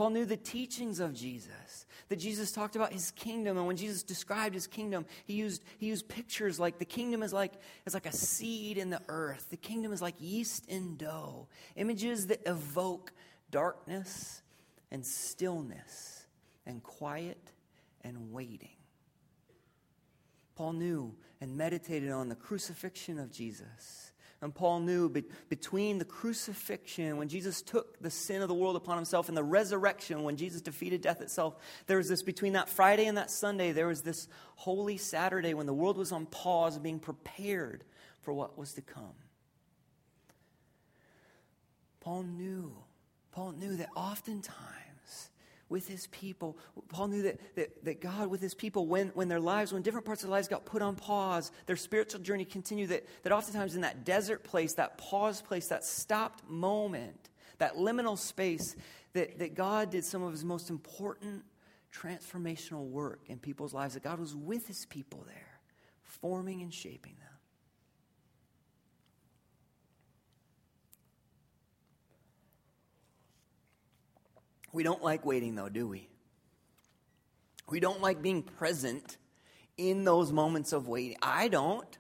Paul 0.01 0.09
knew 0.09 0.25
the 0.25 0.39
teachings 0.39 0.99
of 0.99 1.13
Jesus, 1.13 1.85
that 2.09 2.17
Jesus 2.17 2.53
talked 2.53 2.75
about 2.75 2.91
his 2.91 3.11
kingdom. 3.11 3.59
And 3.59 3.67
when 3.67 3.77
Jesus 3.77 4.03
described 4.03 4.55
his 4.55 4.67
kingdom, 4.67 5.05
he 5.27 5.35
used, 5.35 5.63
he 5.77 5.89
used 5.89 6.09
pictures 6.09 6.59
like 6.59 6.79
the 6.79 6.87
kingdom 6.87 7.23
is 7.23 7.35
like, 7.35 7.53
is 7.85 7.93
like 7.93 8.07
a 8.07 8.13
seed 8.13 8.79
in 8.79 8.89
the 8.89 9.03
earth, 9.09 9.49
the 9.51 9.59
kingdom 9.59 9.93
is 9.93 10.01
like 10.01 10.15
yeast 10.19 10.65
in 10.69 10.97
dough. 10.97 11.49
Images 11.77 12.29
that 12.29 12.41
evoke 12.47 13.13
darkness 13.51 14.41
and 14.91 15.05
stillness 15.05 16.25
and 16.65 16.83
quiet 16.83 17.53
and 18.03 18.33
waiting. 18.33 18.79
Paul 20.55 20.73
knew 20.73 21.15
and 21.43 21.59
meditated 21.59 22.11
on 22.11 22.31
the 22.31 22.37
crucifixion 22.37 23.19
of 23.19 23.31
Jesus 23.31 24.10
and 24.43 24.55
Paul 24.55 24.81
knew 24.81 25.09
be- 25.09 25.25
between 25.49 25.99
the 25.99 26.05
crucifixion, 26.05 27.19
when 27.19 27.29
Jesus 27.29 27.61
took 27.61 28.01
the 28.01 28.11
sin 28.11 28.41
of 28.41 28.49
the 28.49 28.55
world 28.55 28.75
upon 28.75 28.97
himself, 28.97 29.29
and 29.29 29.37
the 29.37 29.45
resurrection, 29.45 30.23
when 30.23 30.37
Jesus 30.37 30.63
defeated 30.63 31.03
death 31.03 31.21
itself, 31.21 31.57
there 31.87 31.99
was 31.99 32.09
this 32.09 32.23
between 32.23 32.55
that 32.55 32.69
Friday 32.69 33.05
and 33.07 33.19
that 33.19 33.31
Sunday, 33.31 33.73
there 33.73 33.87
was 33.87 34.03
this 34.03 34.29
holy 34.57 34.97
Saturday 34.97 35.53
when 35.53 35.67
the 35.67 35.75
world 35.75 35.99
was 35.99 36.11
on 36.11 36.25
pause, 36.27 36.79
being 36.79 36.99
prepared 36.99 37.85
for 38.23 38.33
what 38.33 38.57
was 38.57 38.73
to 38.75 38.83
come. 38.83 39.15
Paul 42.01 42.23
knew, 42.23 42.75
Paul 43.33 43.53
knew 43.53 43.77
that 43.77 43.91
oftentimes, 43.95 44.57
with 45.71 45.89
his 45.89 46.09
people. 46.09 46.59
Paul 46.89 47.09
knew 47.09 47.23
that, 47.23 47.41
that, 47.55 47.85
that 47.85 48.01
God, 48.03 48.29
with 48.29 48.43
his 48.43 48.55
people, 48.55 48.87
when, 48.87 49.09
when 49.11 49.29
their 49.29 49.41
lives, 49.41 49.73
when 49.73 49.83
different 49.83 50.05
parts 50.05 50.23
of 50.23 50.29
their 50.29 50.37
lives 50.37 50.49
got 50.49 50.67
put 50.67 50.83
on 50.83 50.97
pause, 50.97 51.53
their 51.67 51.77
spiritual 51.77 52.21
journey 52.21 52.45
continued, 52.45 52.91
that, 52.91 53.07
that 53.23 53.33
oftentimes 53.33 53.75
in 53.77 53.81
that 53.81 54.05
desert 54.05 54.45
place, 54.45 54.75
that 54.75 54.99
pause 54.99 55.41
place, 55.41 55.69
that 55.69 55.85
stopped 55.85 56.47
moment, 56.51 57.31
that 57.59 57.77
liminal 57.77 58.19
space, 58.19 58.77
that, 59.15 59.39
that 59.39 59.55
God 59.55 59.91
did 59.91 60.05
some 60.05 60.23
of 60.23 60.33
his 60.33 60.45
most 60.45 60.69
important 60.69 61.45
transformational 61.95 62.89
work 62.89 63.21
in 63.29 63.39
people's 63.39 63.73
lives, 63.73 63.95
that 63.95 64.03
God 64.03 64.19
was 64.19 64.35
with 64.35 64.67
his 64.67 64.87
people 64.87 65.25
there, 65.27 65.61
forming 66.03 66.63
and 66.63 66.75
shaping 66.75 67.15
them. 67.21 67.30
We 74.73 74.83
don't 74.83 75.03
like 75.03 75.25
waiting, 75.25 75.55
though, 75.55 75.69
do 75.69 75.89
we? 75.89 76.09
We 77.69 77.81
don't 77.81 78.01
like 78.01 78.23
being 78.23 78.43
present 78.43 79.17
in 79.77 80.05
those 80.05 80.33
moments 80.33 80.73
of 80.73 80.89
waiting. 80.89 81.17
I 81.23 81.49
don't. 81.49 81.99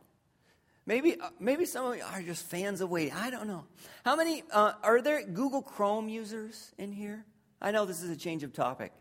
Maybe, 0.87 1.21
uh, 1.21 1.31
maybe 1.39 1.67
some 1.67 1.87
of 1.87 1.97
you 1.97 2.03
are 2.03 2.23
just 2.23 2.45
fans 2.47 2.81
of 2.81 2.91
waiting. 2.91 3.15
I 3.15 3.31
don't 3.31 3.47
know. 3.47 3.65
How 4.05 4.17
many 4.17 4.43
uh, 4.51 4.73
are 4.83 5.01
there 5.01 5.25
Google 5.25 5.63
Chrome 5.63 6.09
users 6.09 6.73
in 6.79 6.93
here? 6.93 7.25
I 7.61 7.71
know 7.71 7.85
this 7.85 8.03
is 8.03 8.11
a 8.11 8.17
change 8.17 8.43
of 8.43 8.53
topic, 8.53 8.93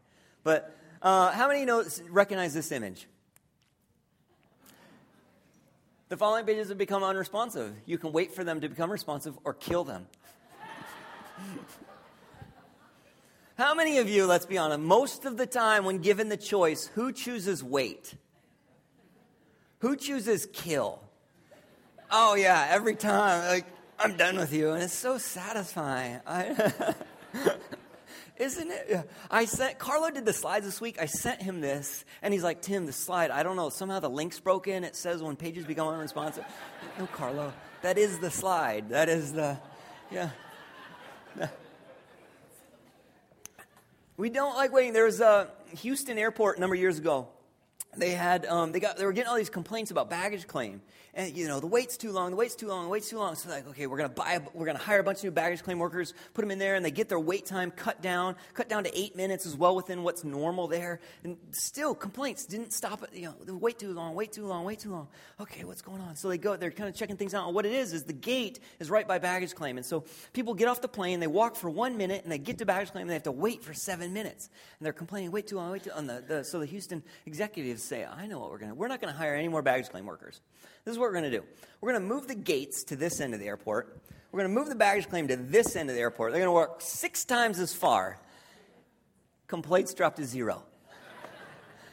but 0.43 0.75
uh, 1.01 1.31
how 1.31 1.47
many 1.47 1.65
know 1.65 1.83
recognize 2.09 2.53
this 2.53 2.71
image? 2.71 3.07
The 6.09 6.17
following 6.17 6.45
pages 6.45 6.69
have 6.69 6.77
become 6.77 7.03
unresponsive. 7.03 7.73
You 7.85 7.97
can 7.97 8.11
wait 8.11 8.33
for 8.33 8.43
them 8.43 8.61
to 8.61 8.69
become 8.69 8.91
responsive 8.91 9.37
or 9.43 9.53
kill 9.53 9.83
them. 9.83 10.07
How 13.59 13.73
many 13.73 13.97
of 13.97 14.07
you, 14.07 14.25
let's 14.25 14.45
be 14.45 14.57
honest, 14.57 14.79
most 14.79 15.25
of 15.25 15.35
the 15.35 15.45
time 15.45 15.83
when 15.83 15.97
given 15.97 16.29
the 16.29 16.37
choice, 16.37 16.87
who 16.95 17.11
chooses 17.11 17.61
wait? 17.61 18.15
Who 19.79 19.97
chooses 19.97 20.47
kill? 20.53 21.01
Oh, 22.09 22.35
yeah, 22.35 22.67
every 22.69 22.95
time. 22.95 23.45
Like, 23.45 23.65
I'm 23.99 24.15
done 24.15 24.37
with 24.37 24.53
you. 24.53 24.71
And 24.71 24.81
it's 24.81 24.93
so 24.93 25.17
satisfying. 25.17 26.21
I, 26.25 26.93
isn't 28.37 28.71
it? 28.71 29.09
I 29.29 29.43
sent, 29.43 29.77
Carlo 29.77 30.09
did 30.09 30.23
the 30.23 30.31
slides 30.31 30.65
this 30.65 30.79
week. 30.79 30.95
I 30.97 31.07
sent 31.07 31.41
him 31.41 31.59
this, 31.59 32.05
and 32.21 32.33
he's 32.33 32.43
like, 32.43 32.61
Tim, 32.61 32.85
the 32.85 32.93
slide, 32.93 33.29
I 33.29 33.43
don't 33.43 33.57
know, 33.57 33.67
somehow 33.67 33.99
the 33.99 34.09
link's 34.09 34.39
broken. 34.39 34.85
It 34.85 34.95
says 34.95 35.21
when 35.21 35.35
pages 35.35 35.65
become 35.65 35.89
unresponsive. 35.89 36.45
No, 36.97 37.07
Carlo, 37.07 37.51
that 37.81 37.97
is 37.97 38.19
the 38.19 38.31
slide. 38.31 38.87
That 38.87 39.09
is 39.09 39.33
the, 39.33 39.57
yeah. 40.09 40.29
We 44.19 44.29
don't 44.29 44.53
like 44.53 44.73
waiting. 44.73 44.91
There 44.91 45.05
was 45.05 45.21
a 45.21 45.47
Houston 45.77 46.17
airport 46.17 46.57
a 46.57 46.59
number 46.59 46.75
of 46.75 46.81
years 46.81 46.97
ago. 46.97 47.29
They 47.97 48.11
had 48.11 48.45
um, 48.45 48.71
they 48.71 48.79
got 48.79 48.97
they 48.97 49.05
were 49.05 49.13
getting 49.13 49.29
all 49.29 49.35
these 49.35 49.49
complaints 49.49 49.89
about 49.89 50.11
baggage 50.11 50.45
claim, 50.45 50.81
and 51.15 51.35
you 51.35 51.47
know 51.47 51.59
the 51.59 51.65
wait's 51.65 51.97
too 51.97 52.11
long, 52.11 52.29
the 52.29 52.37
wait's 52.37 52.53
too 52.53 52.67
long, 52.67 52.83
the 52.83 52.89
wait's 52.89 53.09
too 53.09 53.17
long. 53.17 53.33
So 53.33 53.49
like, 53.49 53.67
okay, 53.69 53.87
we're 53.87 53.97
gonna 53.97 54.09
buy, 54.09 54.33
a, 54.33 54.41
we're 54.53 54.67
gonna 54.67 54.77
hire 54.77 54.99
a 54.99 55.03
bunch 55.03 55.17
of 55.17 55.23
new 55.23 55.31
baggage 55.31 55.63
claim 55.63 55.79
workers, 55.79 56.13
put 56.35 56.43
them 56.43 56.51
in 56.51 56.59
there, 56.59 56.75
and 56.75 56.85
they 56.85 56.91
get 56.91 57.09
their 57.09 57.19
wait 57.19 57.47
time 57.47 57.71
cut 57.71 57.99
down, 57.99 58.35
cut 58.53 58.69
down 58.69 58.83
to 58.83 58.97
eight 58.97 59.15
minutes, 59.15 59.47
as 59.47 59.55
well 59.57 59.75
within 59.75 60.03
what's 60.03 60.23
normal 60.23 60.67
there. 60.67 60.99
And 61.23 61.35
still, 61.49 61.95
complaints 61.95 62.45
didn't 62.45 62.73
stop. 62.73 63.03
You 63.11 63.23
know, 63.23 63.35
the 63.43 63.55
wait 63.55 63.79
too 63.79 63.91
long, 63.91 64.13
wait 64.13 64.33
too 64.33 64.45
long, 64.45 64.65
wait 64.65 64.79
too 64.79 64.91
long. 64.91 65.07
Okay, 65.41 65.63
what's 65.63 65.81
going 65.81 66.01
on? 66.01 66.15
So 66.15 66.29
they 66.29 66.37
go, 66.37 66.55
they're 66.57 66.69
kind 66.69 66.89
of 66.89 66.95
checking 66.95 67.17
things 67.17 67.33
out. 67.33 67.47
And 67.47 67.55
what 67.55 67.65
it 67.65 67.73
is 67.73 67.91
is 67.91 68.03
the 68.03 68.13
gate 68.13 68.59
is 68.79 68.91
right 68.91 69.07
by 69.07 69.17
baggage 69.17 69.55
claim, 69.55 69.77
and 69.77 69.85
so 69.85 70.03
people 70.33 70.53
get 70.53 70.67
off 70.67 70.79
the 70.79 70.87
plane, 70.87 71.19
they 71.19 71.27
walk 71.27 71.55
for 71.55 71.71
one 71.71 71.97
minute, 71.97 72.21
and 72.21 72.31
they 72.31 72.37
get 72.37 72.59
to 72.59 72.67
baggage 72.67 72.91
claim, 72.91 73.01
and 73.01 73.09
they 73.09 73.15
have 73.15 73.23
to 73.23 73.31
wait 73.31 73.63
for 73.63 73.73
seven 73.73 74.13
minutes, 74.13 74.51
and 74.77 74.85
they're 74.85 74.93
complaining, 74.93 75.31
wait 75.31 75.47
too 75.47 75.55
long, 75.55 75.71
wait 75.71 75.83
too 75.83 75.89
long. 75.89 76.05
The, 76.05 76.23
the, 76.27 76.43
so 76.43 76.59
the 76.59 76.67
Houston 76.67 77.01
executives 77.25 77.78
say, 77.79 78.05
I 78.05 78.27
know 78.27 78.39
what 78.39 78.51
we're 78.51 78.59
going 78.59 78.71
to. 78.71 78.75
We're 78.75 78.87
not 78.87 79.01
going 79.01 79.13
to 79.13 79.17
hire 79.17 79.35
any 79.35 79.47
more 79.47 79.61
baggage 79.61 79.89
claim 79.89 80.05
workers. 80.05 80.39
This 80.85 80.93
is 80.93 80.97
what 80.97 81.05
we're 81.05 81.19
going 81.19 81.31
to 81.31 81.37
do. 81.37 81.43
We're 81.81 81.91
going 81.91 82.01
to 82.01 82.07
move 82.07 82.27
the 82.27 82.35
gates 82.35 82.83
to 82.85 82.95
this 82.95 83.19
end 83.19 83.33
of 83.33 83.39
the 83.39 83.47
airport. 83.47 83.97
We're 84.31 84.41
going 84.41 84.53
to 84.53 84.59
move 84.59 84.69
the 84.69 84.75
baggage 84.75 85.09
claim 85.09 85.27
to 85.27 85.35
this 85.35 85.75
end 85.75 85.89
of 85.89 85.95
the 85.95 86.01
airport. 86.01 86.31
They're 86.31 86.41
going 86.41 86.49
to 86.49 86.53
work 86.53 86.81
six 86.81 87.25
times 87.25 87.59
as 87.59 87.73
far. 87.73 88.19
Complaints 89.47 89.93
drop 89.93 90.15
to 90.17 90.25
zero. 90.25 90.63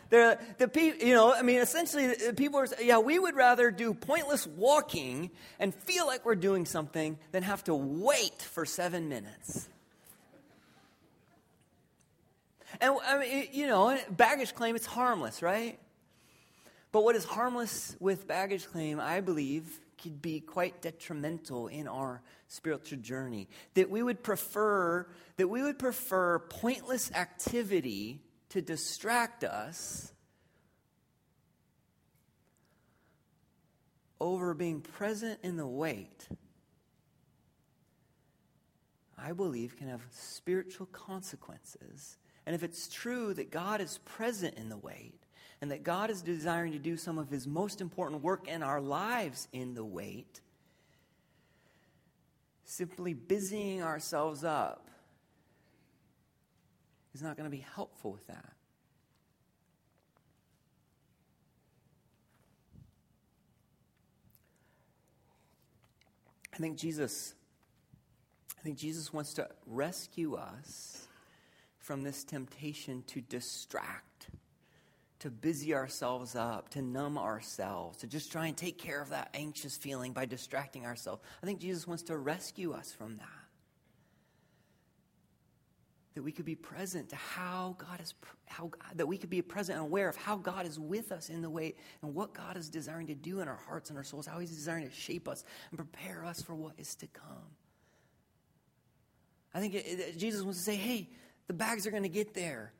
The, 0.09 0.38
the 0.59 0.68
people, 0.68 1.05
you 1.05 1.14
know, 1.14 1.35
I 1.35 1.42
mean, 1.42 1.59
essentially, 1.59 2.12
people 2.37 2.61
are, 2.61 2.68
yeah, 2.81 2.99
we 2.99 3.18
would 3.18 3.35
rather 3.35 3.72
do 3.72 3.92
pointless 3.92 4.46
walking 4.46 5.33
and 5.59 5.75
feel 5.75 6.07
like 6.07 6.25
we're 6.25 6.37
doing 6.37 6.64
something 6.64 7.18
than 7.33 7.42
have 7.42 7.64
to 7.64 7.75
wait 7.75 8.40
for 8.40 8.64
seven 8.64 9.09
minutes. 9.09 9.68
And, 12.81 12.96
I 13.07 13.18
mean, 13.18 13.48
you 13.52 13.66
know, 13.66 13.98
baggage 14.11 14.55
claim, 14.55 14.76
it's 14.76 14.87
harmless, 14.87 15.42
right? 15.42 15.79
But 16.92 17.05
what 17.05 17.16
is 17.16 17.24
harmless 17.24 17.96
with 18.00 18.26
baggage 18.26 18.66
claim, 18.66 19.00
I 19.00 19.20
believe, 19.20 19.81
could 20.02 20.20
be 20.20 20.40
quite 20.40 20.83
detrimental 20.83 21.68
in 21.68 21.88
our 21.88 22.22
spiritual 22.48 22.98
journey. 22.98 23.48
That 23.74 23.90
we 23.90 24.02
would 24.02 24.22
prefer 24.22 25.07
that 25.37 25.48
we 25.48 25.62
would 25.62 25.79
prefer 25.79 26.38
pointless 26.38 27.12
activity 27.12 28.20
to 28.50 28.62
distract 28.62 29.44
us 29.44 30.12
over 34.20 34.55
being 34.55 34.81
present 34.81 35.40
in 35.42 35.57
the 35.57 35.66
wait. 35.66 36.29
I 39.18 39.33
believe 39.33 39.76
can 39.76 39.88
have 39.88 40.02
spiritual 40.11 40.87
consequences. 40.87 42.16
And 42.46 42.54
if 42.54 42.62
it's 42.62 42.88
true 42.88 43.35
that 43.35 43.50
God 43.50 43.80
is 43.80 43.98
present 44.04 44.54
in 44.54 44.68
the 44.68 44.76
wait, 44.76 45.20
and 45.61 45.70
that 45.70 45.82
God 45.82 46.11
is 46.11 46.22
desiring 46.22 46.72
to 46.72 46.78
do 46.78 46.96
some 46.96 47.18
of 47.18 47.28
his 47.28 47.46
most 47.46 47.80
important 47.80 48.22
work 48.22 48.46
in 48.46 48.62
our 48.62 48.80
lives 48.80 49.48
in 49.52 49.74
the 49.74 49.85
wait, 49.85 50.40
simply 52.64 53.14
busying 53.14 53.82
ourselves 53.82 54.44
up 54.44 54.88
is 57.14 57.22
not 57.22 57.37
going 57.37 57.50
to 57.50 57.56
be 57.56 57.64
helpful 57.74 58.12
with 58.12 58.26
that. 58.26 58.52
I 66.52 66.59
think 66.59 66.78
Jesus 66.78 67.35
I 68.59 68.62
think 68.62 68.78
Jesus 68.78 69.12
wants 69.12 69.35
to 69.35 69.48
rescue 69.66 70.35
us 70.35 71.06
from 71.87 72.03
this 72.03 72.25
temptation 72.25 73.05
to 73.07 73.20
distract 73.20 74.29
to 75.18 75.31
busy 75.31 75.75
ourselves 75.75 76.37
up, 76.37 76.68
to 76.70 76.83
numb 76.83 77.16
ourselves, 77.16 77.99
to 77.99 78.07
just 78.07 78.31
try 78.31 78.46
and 78.46 78.57
take 78.57 78.79
care 78.79 79.01
of 79.01 79.11
that 79.11 79.31
anxious 79.35 79.77
feeling 79.77 80.12
by 80.12 80.27
distracting 80.27 80.85
ourselves. 80.85 81.22
I 81.42 81.46
think 81.46 81.61
Jesus 81.61 81.87
wants 81.87 82.03
to 82.05 82.18
rescue 82.18 82.72
us 82.72 82.92
from 82.92 83.16
that. 83.16 83.27
That 86.14 86.22
we 86.22 86.33
could 86.33 86.44
be 86.44 86.55
present 86.55 87.09
to 87.11 87.16
how 87.16 87.77
God 87.79 88.01
is, 88.01 88.14
how 88.46 88.70
that 88.94 89.07
we 89.07 89.16
could 89.16 89.31
be 89.31 89.40
present 89.42 89.79
and 89.79 89.87
aware 89.87 90.09
of 90.09 90.16
how 90.16 90.37
God 90.37 90.66
is 90.66 90.79
with 90.79 91.12
us 91.12 91.31
in 91.31 91.40
the 91.40 91.51
way 91.51 91.75
and 92.03 92.14
what 92.14 92.35
God 92.35 92.57
is 92.57 92.68
desiring 92.68 93.07
to 93.07 93.14
do 93.14 93.40
in 93.40 93.49
our 93.49 93.61
hearts 93.66 93.90
and 93.90 93.99
our 93.99 94.05
souls, 94.05 94.27
how 94.27 94.38
He's 94.38 94.51
desiring 94.51 94.87
to 94.88 94.94
shape 94.94 95.29
us 95.29 95.44
and 95.70 95.79
prepare 95.79 96.25
us 96.25 96.42
for 96.42 96.55
what 96.55 96.75
is 96.79 96.94
to 96.96 97.07
come. 97.07 97.51
I 99.55 99.61
think 99.61 99.75
it, 99.75 99.87
it, 99.87 100.18
Jesus 100.18 100.42
wants 100.42 100.59
to 100.59 100.64
say, 100.64 100.77
hey, 100.77 101.09
the 101.46 101.54
bags 101.54 101.87
are 101.87 101.90
going 101.90 102.02
to 102.02 102.09
get 102.09 102.35
there. 102.35 102.72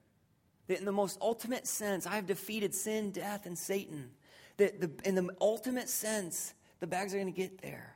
That 0.69 0.79
in 0.79 0.85
the 0.85 0.93
most 0.93 1.19
ultimate 1.21 1.67
sense, 1.67 2.07
I 2.07 2.17
have 2.17 2.27
defeated 2.27 2.75
sin, 2.75 3.13
death, 3.13 3.47
and 3.47 3.57
Satan. 3.57 4.11
That 4.57 4.81
the, 4.81 4.91
in 5.09 5.15
the 5.15 5.29
ultimate 5.41 5.89
sense, 5.89 6.55
the 6.81 6.87
bags 6.87 7.15
are 7.15 7.19
going 7.19 7.33
to 7.33 7.37
get 7.41 7.63
there. 7.63 7.95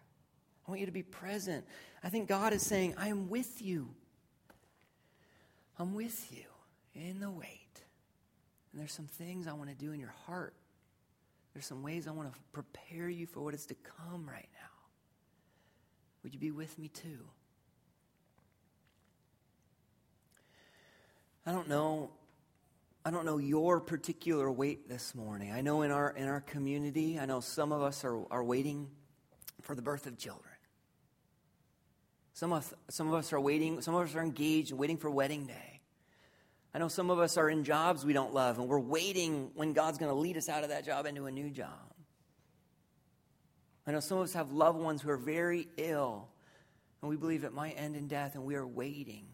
I 0.66 0.70
want 0.70 0.80
you 0.80 0.86
to 0.86 0.92
be 0.92 1.02
present. 1.02 1.64
I 2.04 2.08
think 2.10 2.28
God 2.28 2.52
is 2.52 2.62
saying, 2.62 2.94
I 2.96 3.08
am 3.08 3.28
with 3.28 3.60
you. 3.60 3.88
I'm 5.78 5.94
with 5.94 6.28
you 6.30 6.44
in 6.94 7.20
the 7.20 7.30
wait. 7.30 7.82
And 8.70 8.80
there's 8.80 8.92
some 8.92 9.06
things 9.06 9.46
I 9.46 9.52
want 9.52 9.70
to 9.70 9.74
do 9.74 9.92
in 9.92 9.98
your 9.98 10.14
heart. 10.26 10.54
There's 11.54 11.66
some 11.66 11.82
ways 11.82 12.06
I 12.06 12.12
want 12.12 12.32
to 12.32 12.38
prepare 12.52 13.08
you 13.08 13.26
for 13.26 13.40
what 13.40 13.54
is 13.54 13.66
to 13.66 13.74
come 13.74 14.28
right 14.28 14.48
now. 14.52 14.68
Would 16.22 16.34
you 16.34 16.38
be 16.38 16.50
with 16.50 16.78
me 16.78 16.88
too? 16.88 17.18
I 21.50 21.52
don't 21.52 21.68
know 21.68 22.10
I 23.04 23.10
don't 23.10 23.26
know 23.26 23.38
your 23.38 23.80
particular 23.80 24.52
wait 24.52 24.88
this 24.88 25.16
morning. 25.16 25.50
I 25.50 25.62
know 25.62 25.82
in 25.82 25.90
our, 25.90 26.10
in 26.10 26.28
our 26.28 26.42
community, 26.42 27.18
I 27.18 27.26
know 27.26 27.40
some 27.40 27.72
of 27.72 27.82
us 27.82 28.04
are, 28.04 28.24
are 28.30 28.44
waiting 28.44 28.88
for 29.62 29.74
the 29.74 29.82
birth 29.82 30.06
of 30.06 30.16
children. 30.16 30.54
Some 32.34 32.52
of, 32.52 32.72
some 32.88 33.08
of 33.08 33.14
us 33.14 33.32
are 33.32 33.40
waiting, 33.40 33.80
some 33.80 33.96
of 33.96 34.06
us 34.06 34.14
are 34.14 34.22
engaged 34.22 34.70
and 34.70 34.78
waiting 34.78 34.96
for 34.96 35.10
wedding 35.10 35.46
day. 35.46 35.80
I 36.72 36.78
know 36.78 36.86
some 36.86 37.10
of 37.10 37.18
us 37.18 37.36
are 37.36 37.50
in 37.50 37.64
jobs 37.64 38.04
we 38.04 38.12
don't 38.12 38.32
love 38.32 38.60
and 38.60 38.68
we're 38.68 38.78
waiting 38.78 39.50
when 39.56 39.72
God's 39.72 39.98
going 39.98 40.12
to 40.12 40.16
lead 40.16 40.36
us 40.36 40.48
out 40.48 40.62
of 40.62 40.68
that 40.68 40.84
job 40.84 41.04
into 41.04 41.26
a 41.26 41.32
new 41.32 41.50
job. 41.50 41.94
I 43.88 43.90
know 43.90 43.98
some 43.98 44.18
of 44.18 44.24
us 44.24 44.34
have 44.34 44.52
loved 44.52 44.78
ones 44.78 45.02
who 45.02 45.10
are 45.10 45.16
very 45.16 45.66
ill 45.78 46.28
and 47.02 47.10
we 47.10 47.16
believe 47.16 47.42
it 47.42 47.52
might 47.52 47.72
end 47.72 47.96
in 47.96 48.06
death 48.06 48.36
and 48.36 48.44
we 48.44 48.54
are 48.54 48.66
waiting 48.66 49.24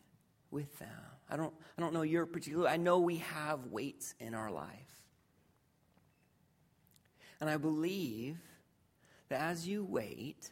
with 0.51 0.79
them. 0.79 0.89
I 1.29 1.37
don't, 1.37 1.53
I 1.77 1.81
don't 1.81 1.93
know 1.93 2.03
your 2.03 2.27
particular, 2.27 2.69
I 2.69 2.77
know 2.77 3.01
we 3.01 3.19
have 3.19 3.67
waits 3.67 4.15
in 4.21 4.35
our 4.35 4.51
life. 4.51 4.71
And 7.41 7.51
I 7.51 7.57
believe 7.57 8.39
that 9.29 9.41
as 9.41 9.67
you 9.67 9.85
wait, 9.85 10.51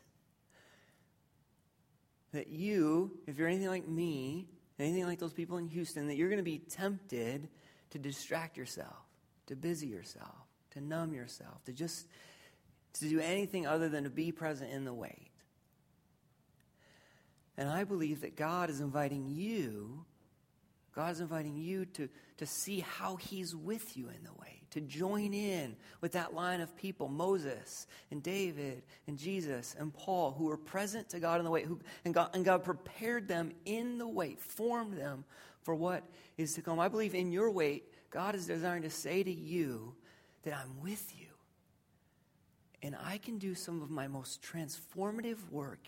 that 2.32 2.48
you, 2.48 3.12
if 3.26 3.38
you're 3.38 3.48
anything 3.48 3.68
like 3.68 3.88
me, 3.88 4.48
anything 4.78 5.06
like 5.06 5.18
those 5.18 5.32
people 5.32 5.56
in 5.58 5.68
Houston, 5.68 6.08
that 6.08 6.16
you're 6.16 6.28
going 6.28 6.38
to 6.38 6.42
be 6.42 6.58
tempted 6.58 7.48
to 7.90 7.98
distract 7.98 8.56
yourself, 8.56 9.06
to 9.46 9.56
busy 9.56 9.87
yourself, 9.87 10.34
to 10.72 10.80
numb 10.80 11.14
yourself, 11.14 11.64
to 11.64 11.72
just 11.72 12.06
to 12.94 13.08
do 13.08 13.20
anything 13.20 13.66
other 13.66 13.88
than 13.88 14.04
to 14.04 14.10
be 14.10 14.32
present 14.32 14.70
in 14.72 14.84
the 14.84 14.92
wait. 14.92 15.30
And 17.56 17.68
I 17.68 17.84
believe 17.84 18.22
that 18.22 18.37
God 18.37 18.68
is 18.68 18.80
inviting 18.80 19.28
you, 19.28 20.04
God 20.94 21.12
is 21.12 21.20
inviting 21.20 21.57
you 21.57 21.85
to, 21.87 22.09
to 22.37 22.46
see 22.46 22.80
how 22.80 23.16
He's 23.16 23.54
with 23.54 23.96
you 23.96 24.09
in 24.09 24.22
the 24.24 24.33
wait 24.40 24.64
to 24.74 24.80
join 24.80 25.33
in 25.33 25.76
with 26.00 26.11
that 26.12 26.35
line 26.35 26.61
of 26.61 26.76
people 26.76 27.07
Moses 27.07 27.87
and 28.11 28.20
David 28.20 28.83
and 29.07 29.16
Jesus 29.16 29.76
and 29.78 29.94
Paul 29.94 30.33
who 30.33 30.46
were 30.46 30.57
present 30.57 31.09
to 31.11 31.20
God 31.20 31.38
in 31.38 31.44
the 31.44 31.50
way, 31.50 31.62
who, 31.62 31.78
and, 32.04 32.12
God, 32.12 32.30
and 32.35 32.44
God 32.44 32.64
prepared 32.64 33.28
them 33.28 33.52
in 33.64 33.98
the 33.98 34.09
wait, 34.09 34.40
formed 34.40 34.98
them 34.98 35.24
for 35.62 35.76
what 35.76 36.02
is 36.37 36.54
to 36.54 36.62
come. 36.62 36.80
I 36.80 36.88
believe 36.88 37.14
in 37.14 37.30
your 37.30 37.52
wait, 37.52 37.85
God 38.11 38.35
is 38.35 38.48
desiring 38.48 38.83
to 38.83 38.90
say 38.90 39.22
to 39.22 39.33
you 39.33 39.94
that 40.42 40.54
I'm 40.54 40.83
with 40.83 41.12
you. 41.16 41.28
And 42.83 42.96
I 43.00 43.18
can 43.18 43.38
do 43.38 43.54
some 43.54 43.80
of 43.80 43.90
my 43.90 44.09
most 44.09 44.42
transformative 44.42 45.38
work 45.52 45.87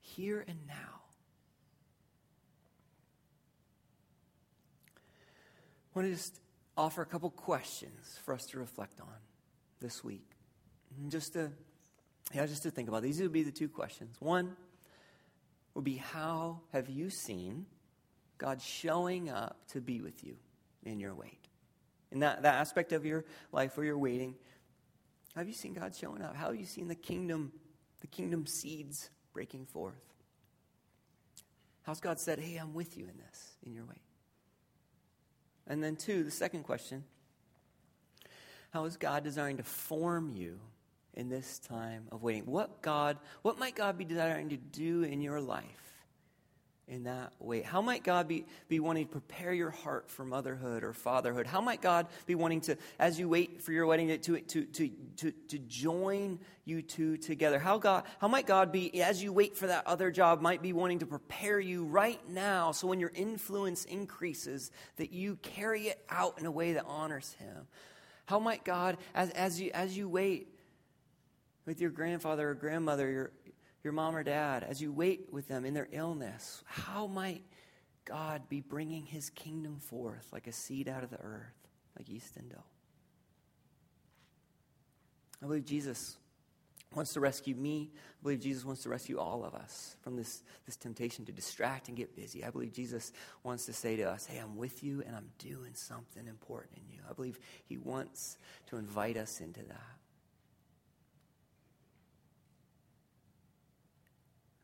here 0.00 0.44
and 0.46 0.58
now. 0.68 0.97
I 5.98 6.00
want 6.02 6.12
to 6.12 6.16
just 6.16 6.38
offer 6.76 7.02
a 7.02 7.06
couple 7.06 7.28
questions 7.28 8.20
for 8.24 8.32
us 8.32 8.46
to 8.46 8.58
reflect 8.60 9.00
on 9.00 9.08
this 9.80 10.04
week. 10.04 10.30
Just 11.08 11.32
to, 11.32 11.50
yeah, 12.32 12.46
just 12.46 12.62
to 12.62 12.70
think 12.70 12.88
about. 12.88 13.02
These 13.02 13.20
would 13.20 13.32
be 13.32 13.42
the 13.42 13.50
two 13.50 13.68
questions. 13.68 14.14
One 14.20 14.56
would 15.74 15.82
be 15.82 15.96
how 15.96 16.60
have 16.72 16.88
you 16.88 17.10
seen 17.10 17.66
God 18.38 18.62
showing 18.62 19.28
up 19.28 19.56
to 19.72 19.80
be 19.80 20.00
with 20.00 20.22
you 20.22 20.36
in 20.84 21.00
your 21.00 21.16
wait? 21.16 21.40
In 22.12 22.20
that, 22.20 22.42
that 22.42 22.54
aspect 22.54 22.92
of 22.92 23.04
your 23.04 23.24
life 23.50 23.76
where 23.76 23.84
you're 23.84 23.98
waiting, 23.98 24.36
have 25.34 25.48
you 25.48 25.54
seen 25.54 25.74
God 25.74 25.96
showing 25.96 26.22
up? 26.22 26.36
How 26.36 26.46
have 26.46 26.60
you 26.60 26.66
seen 26.66 26.86
the 26.86 26.94
kingdom, 26.94 27.50
the 28.02 28.06
kingdom 28.06 28.46
seeds 28.46 29.10
breaking 29.32 29.66
forth? 29.66 30.14
How's 31.82 31.98
God 31.98 32.20
said, 32.20 32.38
hey, 32.38 32.54
I'm 32.54 32.72
with 32.72 32.96
you 32.96 33.02
in 33.08 33.18
this, 33.18 33.56
in 33.64 33.74
your 33.74 33.84
wait? 33.84 33.98
And 35.68 35.84
then, 35.84 35.96
two, 35.96 36.24
the 36.24 36.30
second 36.30 36.64
question 36.64 37.04
How 38.70 38.84
is 38.86 38.96
God 38.96 39.22
desiring 39.22 39.58
to 39.58 39.62
form 39.62 40.34
you 40.34 40.58
in 41.14 41.28
this 41.28 41.58
time 41.58 42.08
of 42.10 42.22
waiting? 42.22 42.46
What 42.46 42.82
God, 42.82 43.18
what 43.42 43.58
might 43.58 43.74
God 43.74 43.98
be 43.98 44.04
desiring 44.04 44.48
to 44.48 44.56
do 44.56 45.02
in 45.02 45.20
your 45.20 45.40
life 45.40 45.87
in 46.88 47.04
that 47.04 47.32
way? 47.38 47.62
How 47.62 47.82
might 47.82 48.02
God 48.02 48.26
be, 48.26 48.46
be 48.68 48.80
wanting 48.80 49.06
to 49.06 49.12
prepare 49.12 49.52
your 49.52 49.70
heart 49.70 50.10
for 50.10 50.24
motherhood 50.24 50.82
or 50.82 50.92
fatherhood? 50.92 51.46
How 51.46 51.60
might 51.60 51.82
God 51.82 52.06
be 52.26 52.34
wanting 52.34 52.62
to, 52.62 52.76
as 52.98 53.18
you 53.18 53.28
wait 53.28 53.62
for 53.62 53.72
your 53.72 53.86
wedding, 53.86 54.08
to, 54.08 54.40
to, 54.40 54.64
to, 54.64 54.90
to, 55.18 55.30
to 55.30 55.58
join 55.58 56.38
you 56.64 56.82
two 56.82 57.16
together? 57.16 57.58
How, 57.58 57.78
God, 57.78 58.04
how 58.20 58.28
might 58.28 58.46
God 58.46 58.72
be, 58.72 59.02
as 59.02 59.22
you 59.22 59.32
wait 59.32 59.56
for 59.56 59.66
that 59.66 59.86
other 59.86 60.10
job, 60.10 60.40
might 60.40 60.62
be 60.62 60.72
wanting 60.72 61.00
to 61.00 61.06
prepare 61.06 61.60
you 61.60 61.84
right 61.84 62.20
now 62.28 62.72
so 62.72 62.86
when 62.86 63.00
your 63.00 63.12
influence 63.14 63.84
increases, 63.84 64.70
that 64.96 65.12
you 65.12 65.36
carry 65.36 65.88
it 65.88 66.02
out 66.08 66.38
in 66.38 66.46
a 66.46 66.50
way 66.50 66.72
that 66.72 66.84
honors 66.86 67.36
Him? 67.38 67.66
How 68.26 68.38
might 68.38 68.64
God, 68.64 68.98
as, 69.14 69.30
as, 69.30 69.60
you, 69.60 69.70
as 69.72 69.96
you 69.96 70.08
wait 70.08 70.48
with 71.68 71.82
your 71.82 71.90
grandfather 71.90 72.48
or 72.48 72.54
grandmother, 72.54 73.10
your, 73.10 73.30
your 73.84 73.92
mom 73.92 74.16
or 74.16 74.22
dad, 74.22 74.64
as 74.64 74.80
you 74.80 74.92
wait 74.92 75.32
with 75.32 75.48
them 75.48 75.64
in 75.64 75.74
their 75.74 75.88
illness, 75.92 76.62
how 76.66 77.06
might 77.06 77.44
God 78.04 78.48
be 78.48 78.60
bringing 78.60 79.06
his 79.06 79.30
kingdom 79.30 79.78
forth 79.78 80.28
like 80.32 80.46
a 80.46 80.52
seed 80.52 80.88
out 80.88 81.04
of 81.04 81.10
the 81.10 81.20
earth, 81.20 81.54
like 81.96 82.08
yeast 82.08 82.36
and 82.36 82.50
dough? 82.50 82.64
I 85.42 85.46
believe 85.46 85.64
Jesus 85.64 86.16
wants 86.94 87.12
to 87.12 87.20
rescue 87.20 87.54
me. 87.54 87.90
I 87.94 88.22
believe 88.22 88.40
Jesus 88.40 88.64
wants 88.64 88.82
to 88.82 88.88
rescue 88.88 89.18
all 89.18 89.44
of 89.44 89.54
us 89.54 89.96
from 90.00 90.16
this, 90.16 90.42
this 90.66 90.76
temptation 90.76 91.24
to 91.26 91.32
distract 91.32 91.88
and 91.88 91.96
get 91.96 92.16
busy. 92.16 92.44
I 92.44 92.50
believe 92.50 92.72
Jesus 92.72 93.12
wants 93.44 93.66
to 93.66 93.72
say 93.72 93.96
to 93.96 94.04
us, 94.04 94.26
Hey, 94.26 94.38
I'm 94.38 94.56
with 94.56 94.82
you 94.82 95.02
and 95.06 95.14
I'm 95.14 95.30
doing 95.38 95.72
something 95.74 96.26
important 96.26 96.78
in 96.78 96.94
you. 96.94 97.00
I 97.08 97.12
believe 97.12 97.38
he 97.66 97.76
wants 97.76 98.38
to 98.66 98.76
invite 98.76 99.16
us 99.16 99.40
into 99.40 99.62
that. 99.64 99.97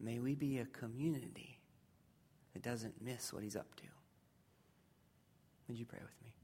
May 0.05 0.19
we 0.19 0.35
be 0.35 0.59
a 0.59 0.67
community 0.67 1.59
that 2.53 2.63
doesn't 2.63 3.03
miss 3.03 3.33
what 3.33 3.43
he's 3.43 3.57
up 3.57 3.75
to. 3.77 3.85
Would 5.67 5.79
you 5.79 5.87
pray 5.87 6.01
with 6.03 6.11
me? 6.23 6.35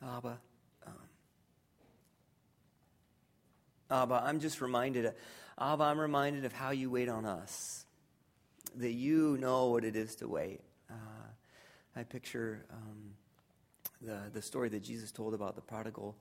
Abba, 0.00 0.38
um, 0.86 0.92
Abba, 3.90 4.22
I'm 4.24 4.38
just 4.38 4.60
reminded, 4.60 5.06
of, 5.06 5.14
Abba, 5.58 5.82
I'm 5.82 5.98
reminded 5.98 6.44
of 6.44 6.52
how 6.52 6.70
you 6.70 6.88
wait 6.88 7.08
on 7.08 7.24
us, 7.24 7.84
that 8.76 8.92
you 8.92 9.36
know 9.40 9.70
what 9.70 9.82
it 9.82 9.96
is 9.96 10.14
to 10.16 10.28
wait. 10.28 10.60
Uh, 10.88 10.94
I 11.96 12.04
picture 12.04 12.64
um, 12.70 13.14
the, 14.02 14.18
the 14.32 14.42
story 14.42 14.68
that 14.70 14.82
Jesus 14.82 15.12
told 15.12 15.34
about 15.34 15.56
the 15.56 15.62
prodigal 15.62 16.16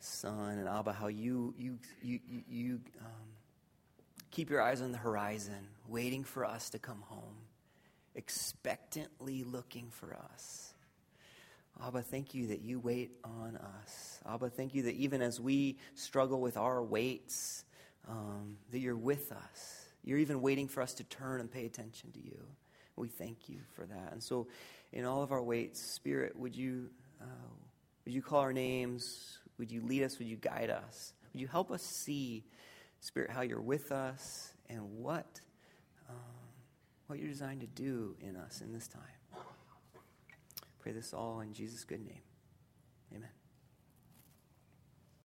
son 0.00 0.58
and 0.58 0.68
Abba, 0.68 0.92
how 0.92 1.08
you, 1.08 1.54
you, 1.58 1.78
you, 2.02 2.20
you 2.48 2.80
um, 3.00 3.28
keep 4.30 4.50
your 4.50 4.62
eyes 4.62 4.80
on 4.80 4.92
the 4.92 4.98
horizon, 4.98 5.68
waiting 5.88 6.24
for 6.24 6.44
us 6.44 6.70
to 6.70 6.78
come 6.78 7.02
home, 7.08 7.36
expectantly 8.14 9.44
looking 9.44 9.88
for 9.90 10.16
us. 10.32 10.72
Abba, 11.84 12.02
thank 12.02 12.34
you 12.34 12.48
that 12.48 12.60
you 12.60 12.80
wait 12.80 13.12
on 13.24 13.56
us. 13.56 14.20
Abba, 14.28 14.50
thank 14.50 14.74
you 14.74 14.82
that 14.82 14.94
even 14.96 15.22
as 15.22 15.40
we 15.40 15.78
struggle 15.94 16.40
with 16.40 16.56
our 16.56 16.82
waits, 16.82 17.64
um, 18.08 18.56
that 18.72 18.78
you're 18.78 18.96
with 18.96 19.32
us. 19.32 19.86
You're 20.02 20.18
even 20.18 20.40
waiting 20.40 20.68
for 20.68 20.82
us 20.82 20.94
to 20.94 21.04
turn 21.04 21.40
and 21.40 21.50
pay 21.50 21.66
attention 21.66 22.10
to 22.12 22.18
you. 22.18 22.40
We 22.96 23.08
thank 23.08 23.48
you 23.48 23.58
for 23.74 23.86
that. 23.86 24.12
And 24.12 24.22
so, 24.22 24.48
in 24.92 25.04
all 25.04 25.22
of 25.22 25.30
our 25.30 25.42
waits, 25.42 25.80
Spirit, 25.80 26.36
would 26.36 26.56
you 26.56 26.88
uh, 27.20 27.24
would 28.04 28.14
you 28.14 28.22
call 28.22 28.40
our 28.40 28.52
names? 28.52 29.38
Would 29.58 29.70
you 29.70 29.82
lead 29.82 30.02
us? 30.02 30.18
Would 30.18 30.28
you 30.28 30.36
guide 30.36 30.70
us? 30.70 31.12
Would 31.32 31.40
you 31.40 31.48
help 31.48 31.70
us 31.70 31.82
see, 31.82 32.44
Spirit, 33.00 33.30
how 33.30 33.42
you're 33.42 33.60
with 33.60 33.92
us 33.92 34.52
and 34.68 34.80
what, 34.98 35.40
um, 36.08 36.16
what 37.06 37.18
you're 37.18 37.28
designed 37.28 37.60
to 37.60 37.66
do 37.66 38.16
in 38.20 38.36
us 38.36 38.60
in 38.60 38.72
this 38.72 38.88
time? 38.88 39.02
Pray 40.80 40.92
this 40.92 41.12
all 41.12 41.40
in 41.40 41.52
Jesus' 41.52 41.84
good 41.84 42.04
name. 42.04 42.22
Amen. 43.14 43.37